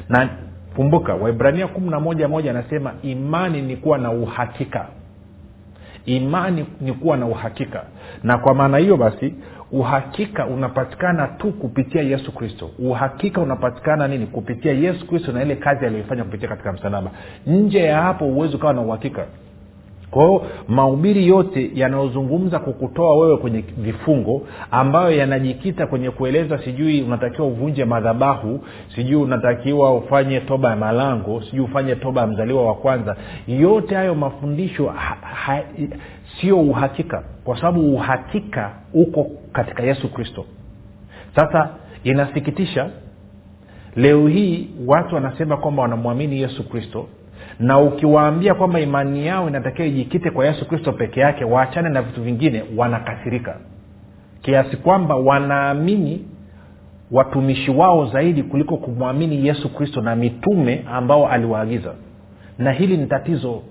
Na 0.10 0.30
kumbuka 0.76 1.16
waibrania 1.16 1.68
kumi 1.68 1.90
na 1.90 2.00
moja 2.00 2.28
moja 2.28 2.52
anasema 2.52 2.94
imani 3.04 3.62
ni 3.62 3.76
kuwa 3.78 3.98
na 3.98 4.12
uhakika. 4.12 4.88
Imani 6.06 6.66
ni 6.82 6.94
kuwa 6.94 7.18
na 7.18 7.26
uhakika. 7.26 7.84
Na 8.24 8.38
kwa 8.38 8.54
maana 8.56 8.78
hiyo 8.78 8.98
basi 8.98 9.34
uhakika 9.72 10.46
unapatikana 10.46 11.28
tu 11.28 11.52
kupitia 11.52 12.02
yesu 12.02 12.32
kristo. 12.32 12.70
Uhakika 12.80 13.42
unapatikana 13.42 14.08
nini? 14.08 14.28
Kupitia 14.28 14.72
yesu 14.74 15.08
kristo 15.08 15.32
na 15.32 15.42
ile 15.44 15.56
kazi 15.56 15.86
aliyoifanya 15.86 16.24
kupitia 16.24 16.50
katika 16.50 16.74
msalaba. 16.74 17.12
Nje 17.48 17.80
ya 17.80 18.02
hapo 18.02 18.26
huwezi 18.26 18.56
ukawa 18.56 18.74
na 18.74 18.82
uhakika 18.82 19.26
kwahio 20.12 20.42
mahubiri 20.68 21.28
yote 21.28 21.72
yanayozungumza 21.74 22.60
kukutoa 22.60 23.18
wewe 23.18 23.38
kwenye 23.38 23.64
vifungo 23.78 24.42
ambayo 24.72 25.18
yanajikita 25.18 25.88
kwenye 25.88 26.12
kueleza 26.12 26.58
sijui 26.58 27.02
unatakiwa 27.02 27.48
uvunje 27.48 27.86
madhabahu 27.86 28.60
sijui 28.96 29.16
unatakiwa 29.16 29.96
ufanye 29.96 30.40
toba 30.40 30.70
ya 30.70 30.76
malango 30.76 31.42
sijui 31.42 31.60
ufanye 31.66 31.96
toba 31.96 32.22
ya 32.22 32.28
mzaliwa 32.28 32.66
wa 32.66 32.76
kwanza 32.76 33.16
yote 33.48 33.96
hayo 33.96 34.16
mafundisho 34.16 34.88
ha, 34.88 35.18
ha, 35.22 35.62
sio 36.42 36.60
uhakika 36.60 37.24
kwa 37.44 37.56
sababu 37.56 37.96
uhakika 37.96 38.72
uko 38.94 39.28
katika 39.54 39.84
yesu 39.84 40.14
kristo. 40.14 40.46
Sasa 41.36 41.70
inasikitisha 42.04 42.90
leo 43.96 44.28
hii 44.28 44.68
watu 44.88 45.16
wanasema 45.16 45.58
kwamba 45.58 45.82
wanamwamini 45.82 46.42
yesu 46.42 46.70
kristo 46.70 47.08
na 47.60 47.80
ukiwaambia 47.80 48.54
kwamba 48.54 48.80
imani 48.80 49.28
yao 49.28 49.48
inatakiwa 49.50 49.88
ijikite 49.88 50.32
kwa 50.32 50.46
yesu 50.46 50.68
kristo 50.68 50.92
peke 50.94 51.20
yake 51.20 51.46
waachane 51.46 51.90
na 51.90 52.02
vitu 52.02 52.22
vingine 52.24 52.64
wanakasirika. 52.78 53.56
Kiasi 54.42 54.78
kwamba 54.78 55.16
wanaamini 55.16 56.26
watumishi 57.12 57.72
wao 57.72 58.06
zaidi 58.06 58.44
kuliko 58.44 58.78
kumwamini 58.78 59.48
yesu 59.48 59.74
kristo 59.74 60.02
na 60.02 60.16
mitume 60.16 60.84
ambao 60.92 61.28
aliwaagiza. 61.30 61.94
Na 62.58 62.72
hili 62.72 62.98
ni 62.98 63.06
tatizo. 63.08 63.62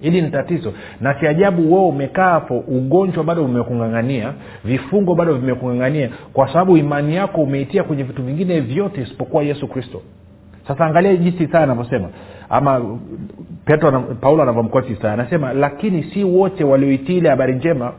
Hili 0.00 0.22
ni 0.22 0.30
tatizo. 0.30 0.72
Na 1.00 1.20
si 1.20 1.26
ajabu 1.26 1.74
wewe 1.74 1.86
umekaa 1.86 2.30
hapo 2.30 2.58
ugonjwa 2.58 3.24
bado 3.24 3.44
umekungangania 3.44 4.32
vifungo 4.64 5.14
bado 5.14 5.34
vimekungangania 5.34 6.10
kwa 6.32 6.48
sababu 6.48 6.76
imani 6.76 7.14
yako 7.16 7.42
umeitia 7.42 7.84
kwenye 7.84 8.02
vitu 8.02 8.22
vingine 8.22 8.60
vyote 8.60 9.02
isipokuwa 9.02 9.42
yesu 9.42 9.68
kristo. 9.68 10.02
Sasa 10.68 10.86
angalia 10.86 11.16
jinsi 11.16 11.46
saa 11.46 11.60
anavyosema 11.60 12.08
ama 12.50 12.98
petro 13.64 14.00
paulo 14.20 14.42
anavyomkoti 14.42 14.92
isaya 14.92 15.14
anasema 15.14 15.52
lakini 15.52 16.02
si 16.04 16.24
wote 16.24 16.64
walioitii 16.64 17.16
ile 17.18 17.28
habari 17.28 17.54
njema. 17.54 17.92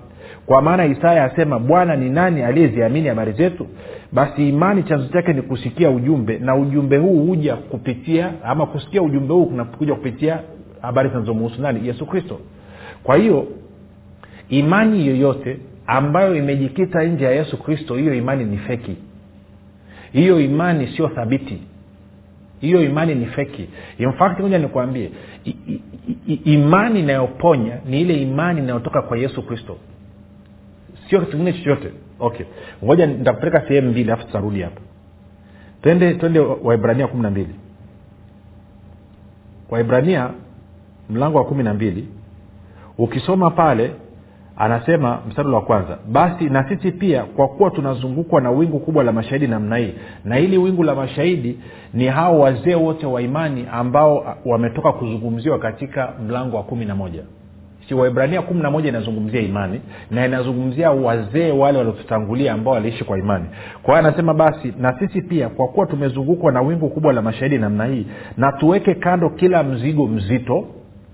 Kwa 0.45 0.61
maana 0.61 0.85
isaya 0.85 1.23
asema 1.23 1.59
bwana 1.59 1.95
ni 1.95 2.09
nani 2.09 2.41
aliyeziamini 2.43 3.07
habari 3.07 3.31
zetu? 3.31 3.67
Basi 4.11 4.49
imani 4.49 4.83
chanzo 4.83 5.07
chake 5.07 5.33
ni 5.33 5.41
kusikia 5.41 5.89
ujumbe 5.89 6.37
na 6.39 6.55
ujumbe 6.55 6.97
huu 6.97 7.25
huja 7.25 7.55
kupitia 7.55 8.31
ama 8.43 8.65
kusikia 8.65 9.01
ujumbe 9.01 9.33
huu 9.33 9.45
kunakuja 9.45 9.95
kupitia 9.95 10.39
habari 10.81 11.09
zinazomuhusu 11.09 11.61
nani? 11.61 11.87
Yesu 11.87 12.05
kristo. 12.05 12.39
Kwa 13.03 13.15
hiyo 13.15 13.47
imani 14.49 15.07
yoyote 15.07 15.57
ambayo 15.87 16.35
imejikita 16.35 17.03
nje 17.03 17.25
ya 17.25 17.31
yesu 17.31 17.57
kristo 17.63 17.95
hiyo 17.95 18.13
imani 18.13 18.43
ni 18.45 18.57
feki. 18.57 18.95
Hiyo 20.13 20.39
imani 20.41 20.87
sio 20.87 21.07
thabiti 21.07 21.61
hiyo 22.59 22.83
imani 22.83 23.15
ni 23.15 23.25
feki. 23.25 23.69
Infact 23.97 24.39
moja 24.39 24.57
nikuambie 24.57 25.11
imani 26.45 26.99
inayoponya 26.99 27.77
ni 27.85 28.01
ile 28.01 28.21
imani 28.21 28.59
inayotoka 28.61 29.01
kwa 29.01 29.17
yesu 29.17 29.41
kristo. 29.47 29.77
Sio 31.09 31.19
kitu 31.19 31.31
kingine 31.31 31.53
chochote. 31.53 31.91
Okay. 32.19 32.45
Ngoja 32.83 33.05
nitakupeleka 33.05 33.67
sehemu 33.67 33.89
mbili 33.91 34.11
alafu 34.11 34.27
tutarudi 34.27 34.61
hapa. 34.61 34.81
Twende 35.81 36.13
twende 36.13 36.39
waibrania 36.39 37.07
kumi 37.07 37.23
na 37.23 37.31
mbili. 37.31 37.55
Waibrania 39.69 40.29
mlango 41.09 41.37
wa 41.37 41.45
kumi 41.45 41.63
na 41.63 41.73
mbili. 41.73 42.07
Ukisoma 42.97 43.51
pale 43.51 43.91
anasema 44.57 45.19
mstari 45.29 45.49
wa 45.49 45.61
kwanza 45.61 45.97
basi 46.11 46.43
na 46.43 46.69
sisi 46.69 46.91
pia 46.91 47.23
kwa 47.23 47.47
kuwa 47.47 47.71
tunazungukwa 47.71 48.41
na 48.41 48.51
wingu 48.51 48.79
kubwa 48.79 49.03
la 49.03 49.11
mashahidi 49.11 49.47
namna 49.47 49.77
hii 49.77 49.93
na 50.25 50.35
hili 50.35 50.57
wingu 50.57 50.83
la 50.83 50.95
mashahidi 50.95 51.59
ni 51.93 52.05
hao 52.07 52.39
wazee 52.39 52.75
wote 52.75 53.05
wa 53.05 53.21
imani 53.21 53.67
ambao 53.71 54.35
wametoka 54.45 54.91
kuzungumziwa 54.91 55.59
katika 55.59 56.13
mlango 56.27 56.57
wa 56.57 56.63
kumi 56.63 56.85
na 56.85 56.95
moja. 56.95 57.21
Si 57.87 57.93
waibrania 57.95 58.41
kumi 58.41 58.61
na 58.61 58.71
moja 58.71 58.89
inazungumzia 58.89 59.41
imani 59.41 59.81
na 60.11 60.25
inazungumzia 60.25 60.91
wazee 60.91 61.51
wale 61.51 61.77
waliotutangulia 61.77 62.53
ambao 62.53 62.73
waliishi 62.73 63.03
kwa 63.03 63.17
imani. 63.19 63.45
Kwa 63.83 63.93
hiyo 63.97 64.07
anasema 64.07 64.33
basi 64.33 64.73
na 64.79 64.99
sisi 64.99 65.21
pia 65.21 65.49
kwa 65.49 65.67
kuwa 65.67 65.85
tumezungukwa 65.85 66.51
na 66.51 66.61
wingu 66.61 66.89
kubwa 66.89 67.13
la 67.13 67.21
mashahidi 67.21 67.57
namna 67.57 67.85
hii 67.85 68.05
na 68.37 68.51
tuweke 68.51 68.95
kando 68.95 69.29
kila 69.29 69.63
mzigo 69.63 70.07
mzito. 70.07 70.65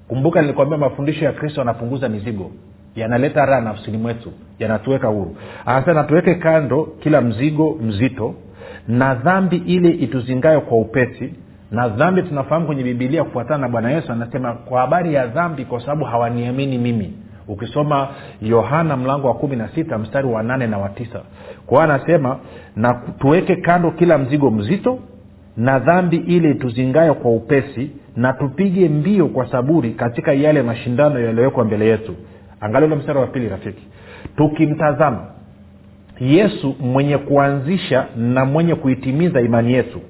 Kumbuka 0.08 0.42
nilikwambia 0.42 0.78
mafundisho 0.78 1.26
ya 1.26 1.32
kristo 1.32 1.62
yanapunguza 1.62 2.10
mizigo 2.10 2.52
yanaleta 2.96 3.46
raha 3.46 3.62
nafsini 3.62 3.98
mwetu 3.98 4.32
yanatuweka 4.60 5.08
huru. 5.08 5.36
Anasema 5.66 5.94
natuweke 6.02 6.36
kando 6.36 6.84
kila 7.00 7.22
mzigo 7.22 7.78
mzito 7.82 8.34
na 8.88 9.16
dhambi 9.16 9.56
ile 9.58 9.90
ituzingayo 9.90 10.62
kwa 10.62 10.78
upesi 10.78 11.34
na 11.72 11.88
dhambi 11.90 12.24
tunafahamu 12.24 12.66
kwenye 12.66 12.84
bibilia 12.84 13.24
kufuatana 13.24 13.58
na 13.58 13.70
bwana 13.70 13.92
yesu 13.92 14.12
anasema 14.12 14.54
kwa 14.54 14.82
habari 14.82 15.14
ya 15.14 15.28
dhambi 15.28 15.66
kwa 15.66 15.82
sababu 15.82 16.06
hawaniamini 16.06 16.78
mimi. 16.78 17.14
Ukisoma 17.48 18.08
yohana 18.42 18.98
mlango 18.98 19.28
wa 19.28 19.34
kumi 19.34 19.56
na 19.56 19.68
sita 19.70 19.98
mstari 19.98 20.28
wa 20.28 20.44
nane 20.44 20.68
na 20.68 20.78
wa 20.78 20.90
tisa. 20.90 21.22
Kwa 21.66 21.84
anasema 21.84 22.38
na 22.76 22.94
tuweke 23.20 23.56
kando 23.56 23.92
kila 23.92 24.18
mzigo 24.18 24.52
mzito 24.52 25.00
na 25.58 25.80
dhambi 25.80 26.18
ile 26.18 26.54
tuzingayo 26.54 27.14
kwa 27.14 27.32
upesi 27.32 27.92
na 28.16 28.34
tupige 28.34 28.90
mbio 28.90 29.28
kwa 29.28 29.52
saburi 29.52 29.92
katika 29.92 30.34
yale 30.34 30.62
mashindano 30.62 31.20
yaliyowekwa 31.20 31.66
mbele 31.66 31.86
yetu 31.88 32.16
angalia 32.62 32.88
ule 32.88 32.96
mstari 32.96 33.20
wa 33.20 33.28
pili 33.28 33.50
rafiki. 33.50 33.84
Tukimtazama 34.38 35.26
yesu 36.20 36.76
mwenye 36.80 37.18
kuanzisha 37.18 38.06
na 38.18 38.46
mwenye 38.46 38.76
kuitimiza 38.76 39.42
imani 39.42 39.74
yetu 39.74 40.02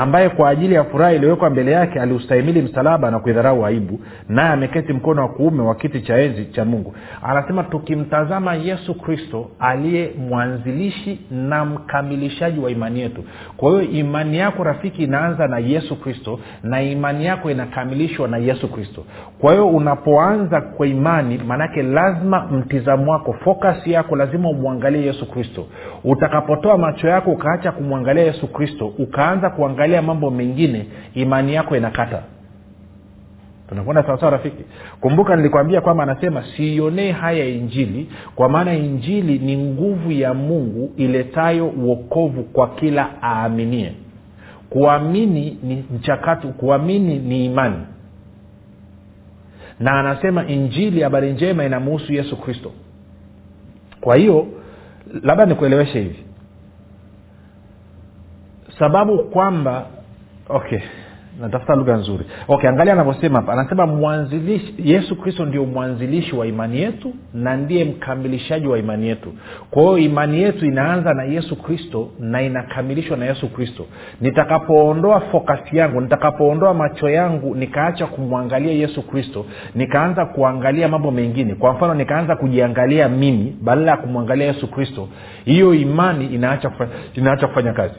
ambaye 0.00 0.28
kwa 0.28 0.48
ajili 0.50 0.74
ya 0.74 0.84
furaha 0.84 1.12
iliyowekwa 1.12 1.50
mbele 1.50 1.70
yake 1.70 2.00
aliustahimili 2.00 2.62
msalaba 2.62 3.10
na 3.10 3.18
kuidharau 3.18 3.66
aibu 3.66 4.00
naye 4.28 4.48
ameketi 4.52 4.92
mkono 4.92 5.22
wa 5.22 5.28
kuume 5.28 5.62
wa 5.62 5.74
kiti 5.74 6.00
cha 6.00 6.16
enzi 6.18 6.44
cha 6.46 6.64
mungu. 6.64 6.94
Anasema 7.22 7.62
tukimtazama 7.64 8.54
yesu 8.54 8.94
kristo 8.94 9.50
aliye 9.58 10.10
mwanzilishi 10.28 11.20
na 11.30 11.64
mkamilishaji 11.64 12.60
wa 12.60 12.70
imani 12.70 13.00
yetu. 13.00 13.24
Kwa 13.56 13.70
hiyo 13.70 13.82
imani 13.82 14.38
yako 14.38 14.64
rafiki 14.64 15.02
inaanza 15.04 15.46
na 15.48 15.58
yesu 15.58 16.00
kristo 16.00 16.38
na 16.62 16.82
imani 16.82 17.26
yako 17.26 17.50
inakamilishwa 17.50 18.28
na 18.28 18.36
yesu 18.36 18.72
kristo. 18.72 19.04
Kwa 19.40 19.52
hiyo 19.52 19.68
unapoanza 19.68 20.60
kwa 20.60 20.86
imani 20.86 21.40
maanake 21.46 21.82
lazima 21.82 22.46
mtizamo 22.46 23.12
wako 23.12 23.32
fokasi 23.32 23.92
yako 23.92 24.16
lazima 24.16 24.48
umwangalie 24.48 25.06
yesu 25.06 25.30
kristo. 25.30 25.66
Utakapotoa 26.04 26.78
macho 26.78 27.08
yako 27.08 27.30
ukaacha 27.30 27.72
kumwangalia 27.72 28.24
yesu 28.24 28.46
kristo 28.52 28.92
ukaanza 28.98 29.50
kuangalia 29.50 29.83
mambo 30.02 30.30
mengine 30.30 30.86
imani 31.14 31.54
yako 31.54 31.76
inakata. 31.76 32.22
Tunakwenda 33.68 34.02
sawasawa 34.02 34.32
rafiki? 34.32 34.64
Kumbuka 35.00 35.36
nilikwambia 35.36 35.80
kwamba 35.80 36.02
anasema 36.02 36.44
siionee 36.56 37.12
haya 37.12 37.44
injili 37.46 38.08
kwa 38.34 38.48
maana 38.48 38.74
injili 38.74 39.38
ni 39.38 39.56
nguvu 39.56 40.12
ya 40.12 40.34
mungu 40.34 40.92
iletayo 40.96 41.66
uokovu 41.68 42.42
kwa 42.42 42.68
kila 42.68 43.10
aaminie. 43.22 43.92
Kuamini 44.70 45.58
ni 45.62 45.84
mchakato 45.96 46.48
kuamini 46.48 47.18
ni 47.18 47.44
imani. 47.44 47.76
Na 49.80 50.00
anasema 50.00 50.46
injili 50.46 51.00
habari 51.02 51.32
njema 51.32 51.64
inamuhusu 51.64 52.12
yesu 52.12 52.36
kristo. 52.36 52.72
Kwa 54.00 54.16
hiyo 54.16 54.46
labda 55.22 55.46
nikueleweshe 55.46 56.00
hivi 56.00 56.23
sababu 58.78 59.18
kwamba 59.18 59.86
okay 60.48 60.78
natafuta 61.40 61.74
lugha 61.74 61.96
nzuri. 61.96 62.24
Okay 62.48 62.70
angalia 62.70 62.92
anavyosema 62.92 63.38
hapa. 63.40 63.52
Anasema 63.52 63.86
mwanzilishi 63.86 64.74
yesu 64.78 65.16
kristo 65.16 65.44
ndio 65.46 65.64
mwanzilishi 65.64 66.36
wa 66.36 66.46
imani 66.46 66.80
yetu 66.80 67.12
na 67.34 67.56
ndiye 67.56 67.84
mkamilishaji 67.84 68.66
wa 68.66 68.78
imani 68.78 69.08
yetu. 69.08 69.32
Kwa 69.70 69.82
hiyo 69.82 69.98
imani 69.98 70.42
yetu 70.42 70.66
inaanza 70.66 71.14
na 71.14 71.24
yesu 71.24 71.56
kristo 71.62 72.08
na 72.18 72.42
inakamilishwa 72.42 73.16
na 73.16 73.26
yesu 73.26 73.48
kristo. 73.48 73.86
Nitakapoondoa 74.20 75.20
fokasi 75.20 75.76
yangu 75.76 76.00
nitakapoondoa 76.00 76.74
macho 76.74 77.08
yangu 77.08 77.54
nikaacha 77.54 78.06
kumwangalia 78.06 78.72
yesu 78.72 79.02
kristo 79.02 79.46
nikaanza 79.74 80.26
kuangalia 80.26 80.88
mambo 80.88 81.10
mengine. 81.10 81.54
Kwa 81.54 81.72
mfano 81.72 81.94
nikaanza 81.94 82.36
kujiangalia 82.36 83.08
mimi 83.08 83.56
badala 83.62 83.90
ya 83.90 83.96
kumwangalia 83.96 84.46
yesu 84.46 84.70
kristo 84.70 85.08
hiyo 85.44 85.74
imani 85.74 86.26
inaacha 86.26 86.68
kufanya, 86.70 86.90
inaacha 87.14 87.46
kufanya 87.46 87.72
kazi 87.72 87.94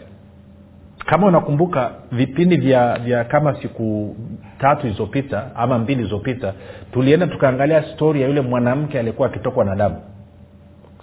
kama 1.05 1.27
unakumbuka 1.27 1.91
vipindi 2.11 2.57
vya 2.57 2.99
vya 2.99 3.23
kama 3.23 3.55
siku 3.61 4.15
tatu 4.59 4.81
zilizopita 4.81 5.55
ama 5.55 5.79
mbili 5.79 5.97
zilizopita 5.97 6.53
tulienda 6.91 7.27
tukaangalia 7.27 7.83
stori 7.83 8.21
ya 8.21 8.27
yule 8.27 8.41
mwanamke 8.41 8.99
aliyekuwa 8.99 9.27
akitokwa 9.27 9.65
na 9.65 9.75
damu. 9.75 9.95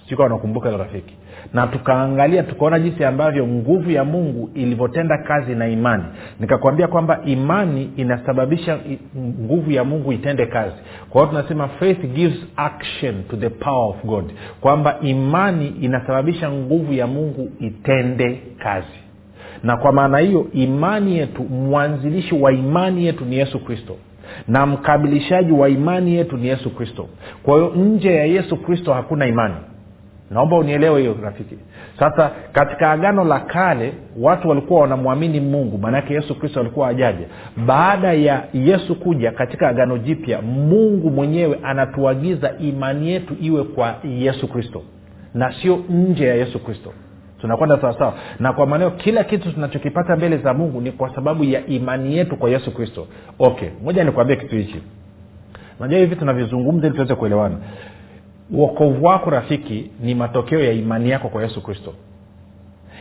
Sikuwa 0.08 0.26
unakumbuka 0.26 0.68
hilo 0.68 0.82
rafiki. 0.84 1.14
Na 1.54 1.66
tukaangalia 1.66 2.42
tukaona 2.42 2.78
jinsi 2.80 3.04
ambavyo 3.04 3.46
nguvu 3.46 3.90
ya 3.90 4.04
mungu 4.04 4.50
ilivyotenda 4.54 5.18
kazi 5.18 5.54
na 5.54 5.68
imani. 5.68 6.04
Nikakwambia 6.40 6.88
kwamba 6.88 7.20
imani 7.24 7.90
inasababisha 7.96 8.78
nguvu 9.18 9.70
ya 9.70 9.84
mungu 9.84 10.12
itende 10.12 10.46
kazi. 10.46 10.74
Kwa 11.10 11.20
hiyo 11.20 11.32
tunasema 11.32 11.68
faith 11.68 12.00
gives 12.14 12.38
action 12.56 13.22
to 13.30 13.36
the 13.36 13.48
power 13.48 13.88
of 13.90 14.04
god. 14.04 14.32
Kwamba 14.60 14.96
imani 15.00 15.68
inasababisha 15.68 16.50
nguvu 16.52 16.92
ya 16.92 17.06
mungu 17.06 17.50
itende 17.60 18.40
kazi 18.58 19.02
na 19.62 19.76
kwa 19.76 19.92
maana 19.92 20.18
hiyo 20.18 20.46
imani 20.52 21.18
yetu 21.18 21.42
mwanzilishi 21.42 22.34
wa 22.34 22.52
imani 22.52 23.06
yetu 23.06 23.24
ni 23.24 23.36
yesu 23.36 23.58
kristo. 23.64 23.96
Na 24.48 24.66
mkamilishaji 24.66 25.52
wa 25.52 25.68
imani 25.68 26.14
yetu 26.14 26.36
ni 26.36 26.46
yesu 26.48 26.70
kristo. 26.70 27.08
Kwa 27.42 27.54
hiyo 27.54 27.72
nje 27.76 28.14
ya 28.14 28.24
yesu 28.24 28.56
kristo 28.56 28.92
hakuna 28.94 29.26
imani. 29.26 29.54
Naomba 30.30 30.56
unielewe 30.56 31.00
hiyo 31.00 31.16
rafiki. 31.22 31.54
Sasa 31.98 32.30
katika 32.52 32.90
agano 32.90 33.24
la 33.24 33.40
kale 33.40 33.92
watu 34.20 34.48
walikuwa 34.48 34.80
wanamwamini 34.80 35.40
mungu. 35.40 35.78
Maanake 35.78 36.14
yesu 36.14 36.38
kristo 36.38 36.60
alikuwa 36.60 36.88
ajaja 36.88 37.26
baada 37.66 38.12
ya 38.12 38.44
yesu 38.54 38.94
kuja 38.94 39.30
katika 39.32 39.68
agano 39.68 39.98
jipya 39.98 40.42
mungu 40.42 41.10
mwenyewe 41.10 41.58
anatuagiza 41.62 42.52
imani 42.58 43.08
yetu 43.10 43.34
iwe 43.40 43.64
kwa 43.64 43.94
yesu 44.18 44.48
kristo. 44.48 44.82
Na 45.34 45.52
sio 45.62 45.76
nje 45.90 46.26
ya 46.26 46.34
yesu 46.34 46.58
kristo 46.64 46.92
tunakwenda 47.42 47.80
sawasawa 47.80 48.14
na 48.40 48.52
kwa 48.52 48.66
maanao 48.66 48.90
kila 48.90 49.24
kitu 49.24 49.52
tunachokipata 49.52 50.16
mbele 50.16 50.36
za 50.36 50.54
mungu 50.54 50.80
ni 50.80 50.92
kwa 50.92 51.14
sababu 51.14 51.44
ya 51.44 51.66
imani 51.66 52.16
yetu 52.16 52.36
kwa 52.36 52.50
yesu 52.50 52.70
kristo. 52.74 53.06
Okay 53.38 53.68
moja 53.84 54.04
nikuambia 54.04 54.36
kitu 54.36 54.56
hichi. 54.56 54.82
Najua 55.80 55.98
hivi 55.98 56.16
tunavizungumza 56.16 56.86
ili 56.86 56.94
tuweze 56.96 57.14
kuelewana. 57.14 57.56
Uokovu 58.50 59.04
wako 59.04 59.30
rafiki 59.30 59.90
ni 60.00 60.14
matokeo 60.14 60.60
ya 60.60 60.72
imani 60.72 61.10
yako 61.10 61.28
kwa 61.28 61.42
yesu 61.42 61.62
kristo. 61.62 61.94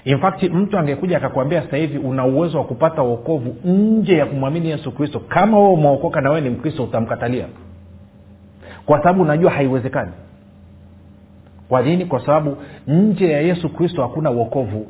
Infacti 0.06 0.50
mtu 0.50 0.78
angekuja 0.78 1.18
akakwambia 1.18 1.62
sasa 1.62 1.78
hivi 1.78 1.98
una 1.98 2.26
uwezo 2.26 2.58
wa 2.58 2.64
kupata 2.64 3.04
uokovu 3.04 3.56
nje 3.66 4.18
ya 4.18 4.26
kumwamini 4.26 4.70
yesu 4.70 4.92
kristo. 4.92 5.20
Kama 5.20 5.60
wewe 5.60 5.72
umeokoka 5.74 6.22
na 6.22 6.30
wewe 6.30 6.42
ni 6.42 6.50
mkristo 6.50 6.84
utamkatalia. 6.84 7.46
Kwa 8.86 8.98
sababu 8.98 9.22
unajua 9.22 9.52
haiwezekani 9.52 10.12
kwa 11.72 11.82
nini? 11.82 12.06
Kwa 12.06 12.26
sababu 12.26 12.58
nje 12.88 13.32
ya 13.32 13.42
yesu 13.42 13.70
kristo 13.70 14.02
hakuna 14.02 14.32
uokovu 14.32 14.88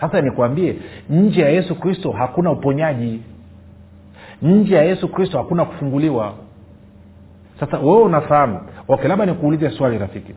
sasa 0.00 0.20
nikwambie 0.20 0.76
nje 1.10 1.40
ya 1.42 1.48
yesu 1.48 1.74
kristo 1.74 2.10
hakuna 2.12 2.50
uponyaji. 2.50 3.20
Nje 4.42 4.74
ya 4.74 4.82
yesu 4.82 5.08
kristo 5.08 5.38
hakuna 5.38 5.64
kufunguliwa. 5.64 6.34
Sasa 7.60 7.78
wewe 7.78 8.02
unafahamu? 8.02 8.60
Okay 8.88 9.08
labda 9.08 9.26
nikuulize 9.26 9.70
swali 9.70 9.98
rafiki. 9.98 10.34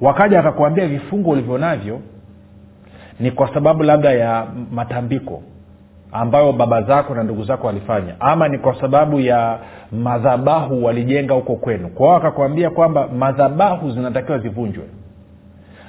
Wakaja 0.00 0.40
akakuambia 0.40 0.86
vifungo 0.88 1.30
ulivyo 1.30 1.58
navyo 1.58 2.00
ni 3.20 3.30
kwa 3.30 3.54
sababu 3.54 3.82
labda 3.82 4.12
ya 4.12 4.46
matambiko 4.70 5.42
ambayo 6.12 6.52
baba 6.52 6.82
zako 6.82 7.14
na 7.14 7.22
ndugu 7.22 7.44
zako 7.44 7.66
walifanya. 7.66 8.14
Ama 8.20 8.48
ni 8.48 8.58
kwa 8.58 8.80
sababu 8.80 9.20
ya 9.20 9.58
madhabahu 9.92 10.84
walijenga 10.84 11.34
huko 11.34 11.56
kwenu. 11.56 11.88
Kwao 11.88 12.16
akakwambia 12.16 12.70
kwamba 12.70 13.08
madhabahu 13.08 13.90
zinatakiwa 13.90 14.38
zivunjwe. 14.38 14.84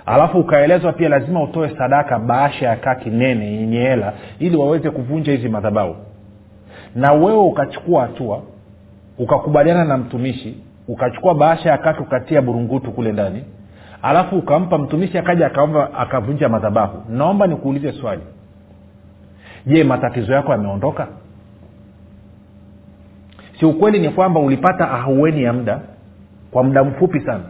Alafu 0.06 0.40
ukaelezwa 0.40 0.94
pia 0.94 1.10
lazima 1.10 1.44
utoe 1.44 1.70
sadaka 1.78 2.20
baasha 2.20 2.66
ya 2.70 2.76
kaa 2.76 2.96
kinene 2.96 3.46
yenye 3.46 3.80
hela 3.80 4.14
ili 4.40 4.58
waweze 4.58 4.90
kuvunja 4.90 5.32
hizi 5.32 5.50
madhabahu. 5.50 5.96
Na 6.96 7.14
wewe 7.14 7.38
ukachukua 7.42 8.02
hatua 8.02 8.42
ukakubaliana 9.18 9.84
na 9.86 9.98
mtumishi 9.98 10.58
ukachukua 10.88 11.36
baasha 11.36 11.70
ya 11.70 11.78
kaki 11.78 12.02
ukatia 12.02 12.42
burungutu 12.42 12.92
kule 12.92 13.12
ndani. 13.12 13.44
Alafu 14.02 14.38
ukampa 14.38 14.78
mtumishi 14.78 15.18
akaja 15.18 15.52
akavunja 15.98 16.50
madhabahu. 16.50 17.04
Naomba 17.10 17.48
nikuulize 17.48 17.92
swali 17.92 18.22
je 19.66 19.84
matatizo 19.84 20.34
yako 20.34 20.52
yameondoka? 20.52 21.08
Si 23.60 23.66
ukweli 23.66 24.00
ni 24.00 24.10
kwamba 24.10 24.40
ulipata 24.40 24.92
ahueni 24.92 25.44
ya 25.44 25.54
muda 25.54 25.80
kwa 26.52 26.64
muda 26.64 26.84
mfupi 26.84 27.20
sana. 27.22 27.44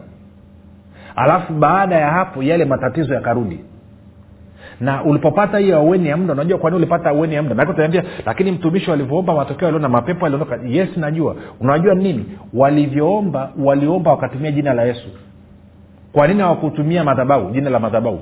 Alafu 1.16 1.52
baada 1.52 1.94
ya 1.96 2.10
hapo 2.10 2.42
yale 2.42 2.64
matatizo 2.64 3.14
yakarudi. 3.14 3.60
Na 4.80 5.04
ulipopata 5.04 5.58
hiyo 5.58 5.76
aueni 5.78 6.08
ya 6.08 6.16
muda 6.16 6.32
unajua 6.32 6.58
kwa 6.58 6.70
ulipata 6.70 7.08
aueni 7.10 7.34
ya 7.34 7.42
muda? 7.42 7.54
Maake 7.54 7.70
utaniambia 7.70 8.04
lakini 8.26 8.52
mtumishi 8.52 8.90
walivyoomba 8.90 9.34
matokeo 9.34 9.68
aliona 9.68 9.88
mapepo 9.88 10.26
aliondoka 10.26 10.58
yes 10.66 10.96
najua. 10.96 11.36
Unajua 11.60 11.94
nini? 11.94 12.26
Walivyoomba 12.54 13.50
waliomba 13.58 14.10
wakatumia 14.10 14.50
jina 14.52 14.74
la 14.74 14.82
yesu. 14.84 15.08
Kwa 16.12 16.28
nini 16.28 16.40
hawakutumia 16.40 17.04
madhabahu 17.04 17.50
jina 17.50 17.70
la 17.70 17.78
madhabahu 17.78 18.20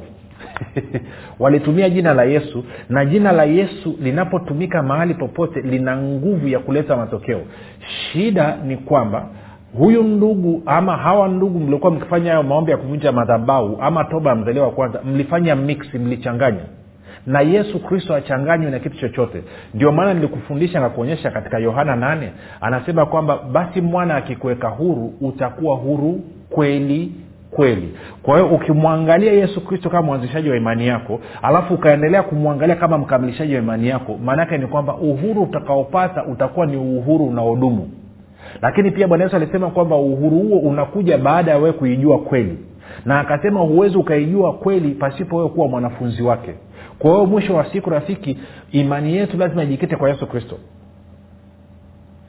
walitumia 1.38 1.90
jina 1.90 2.14
la 2.14 2.24
yesu 2.24 2.64
na 2.88 3.04
jina 3.04 3.32
la 3.32 3.44
yesu 3.44 3.96
linapotumika 4.02 4.82
mahali 4.82 5.14
popote 5.14 5.60
lina 5.60 5.96
nguvu 5.96 6.48
ya 6.48 6.58
kuleta 6.58 6.96
matokeo. 6.96 7.40
Shida 8.12 8.56
ni 8.66 8.76
kwamba 8.76 9.26
huyu 9.78 10.02
ndugu 10.02 10.62
ama 10.66 10.96
hawa 10.96 11.28
ndugu 11.28 11.58
mliokuwa 11.58 11.92
mkifanya 11.92 12.30
hayo 12.30 12.42
maombi 12.42 12.70
ya 12.70 12.76
kuvunja 12.76 13.12
madhabau 13.12 13.78
ama 13.80 14.04
toba 14.04 14.30
ya 14.30 14.36
mzaliwa 14.36 14.66
wa 14.66 14.72
kwanza 14.72 15.00
mlifanya 15.04 15.56
mix 15.56 15.94
mlichanganya. 15.94 16.60
Na 17.26 17.40
yesu 17.40 17.78
kristo 17.82 18.14
achanganywe 18.14 18.70
na 18.70 18.78
kitu 18.78 18.96
chochote. 18.96 19.42
Ndio 19.74 19.92
maana 19.92 20.14
nilikufundisha 20.14 20.80
na 20.80 20.88
kuonyesha 20.88 21.30
katika 21.30 21.58
yohana 21.58 21.96
nane 21.96 22.32
anasema 22.60 23.06
kwamba 23.06 23.38
basi 23.52 23.80
mwana 23.80 24.14
akikuweka 24.16 24.68
huru 24.68 25.14
utakuwa 25.20 25.76
huru 25.76 26.20
kweli 26.50 27.12
kweli. 27.54 27.94
Kwa 28.22 28.38
hiyo 28.38 28.54
ukimwangalia 28.54 29.32
yesu 29.32 29.60
kristo 29.64 29.90
kama 29.90 30.02
mwanzishaji 30.02 30.50
wa 30.50 30.56
imani 30.56 30.86
yako 30.86 31.20
alafu 31.42 31.74
ukaendelea 31.74 32.22
kumwangalia 32.22 32.76
kama 32.76 32.98
mkamilishaji 32.98 33.54
wa 33.54 33.58
imani 33.62 33.88
yako 33.88 34.18
maanaake 34.24 34.58
ni 34.58 34.66
kwamba 34.66 34.94
uhuru 34.96 35.42
utakaopata 35.42 36.24
utakuwa 36.24 36.66
ni 36.66 36.76
uhuru 36.76 37.24
unaodumu. 37.26 37.90
Lakini 38.62 38.90
pia 38.90 39.08
bwana 39.08 39.24
yesu 39.24 39.36
alisema 39.36 39.70
kwamba 39.70 39.96
uhuru 39.96 40.38
huo 40.38 40.58
unakuja 40.58 41.18
baada 41.18 41.50
ya 41.50 41.56
wewe 41.58 41.72
kuijua 41.72 42.18
kweli. 42.18 42.58
Na 43.04 43.20
akasema 43.20 43.60
huwezi 43.60 43.96
ukaijua 43.96 44.52
kweli 44.52 44.90
pasipo 44.94 45.36
wewe 45.36 45.48
kuwa 45.48 45.68
mwanafunzi 45.68 46.22
wake. 46.22 46.54
Kwa 46.98 47.10
hiyo 47.10 47.26
mwisho 47.26 47.54
wa 47.54 47.64
siku 47.72 47.90
rafiki 47.90 48.38
imani 48.72 49.16
yetu 49.16 49.36
lazima 49.36 49.62
ijikite 49.62 49.96
kwa 49.96 50.08
yesu 50.08 50.26
kristo. 50.26 50.56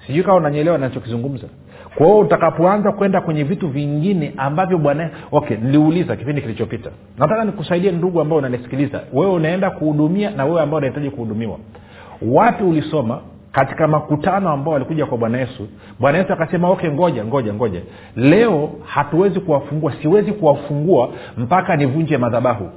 Sijui 0.07 0.23
kawa 0.23 0.37
unanyelewa 0.37 0.77
nachokizungumza 0.77 1.47
kwa 1.95 2.05
hiyo 2.05 2.19
utakapoanza 2.19 2.91
kwenda 2.91 3.21
kwenye 3.21 3.43
vitu 3.43 3.67
vingine 3.67 4.33
ambavyo 4.37 4.77
bwana 4.77 5.09
okay 5.31 5.57
niliuliza 5.57 6.15
kipindi 6.15 6.41
kilichopita. 6.41 6.89
Nataka 7.17 7.43
nikusaidie 7.45 7.91
ndugu 7.91 8.21
ambao 8.21 8.37
unanisikiliza. 8.37 9.01
Wewe 9.13 9.31
unaenda 9.31 9.69
kuhudumia 9.69 10.29
na 10.31 10.45
wewe 10.45 10.61
ambao 10.61 10.77
unahitaji 10.77 11.09
kuhudumiwa. 11.09 11.57
Wapi 12.21 12.63
ulisoma? 12.63 13.19
Katika 13.51 13.87
makutano 13.87 14.49
ambao 14.49 14.73
walikuja 14.73 15.05
kwa 15.05 15.17
bwana 15.17 15.37
yesu 15.39 15.67
bwana 15.99 16.17
yesu 16.17 16.33
akasema 16.33 16.69
okay 16.69 16.89
ngoja 16.89 17.25
ngoja 17.25 17.53
ngoja. 17.53 17.81
Leo 18.15 18.69
hatuwezi 18.85 19.39
kuwafungua 19.39 19.93
siwezi 20.01 20.31
kuwafungua 20.31 21.09
mpaka 21.37 21.75
nivunje 21.75 22.17
madhabahu. 22.17 22.69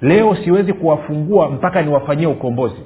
Leo 0.00 0.36
siwezi 0.44 0.72
kuwafungua 0.72 1.50
mpaka 1.50 1.82
niwafanyie 1.82 2.26
ukombozi 2.26 2.82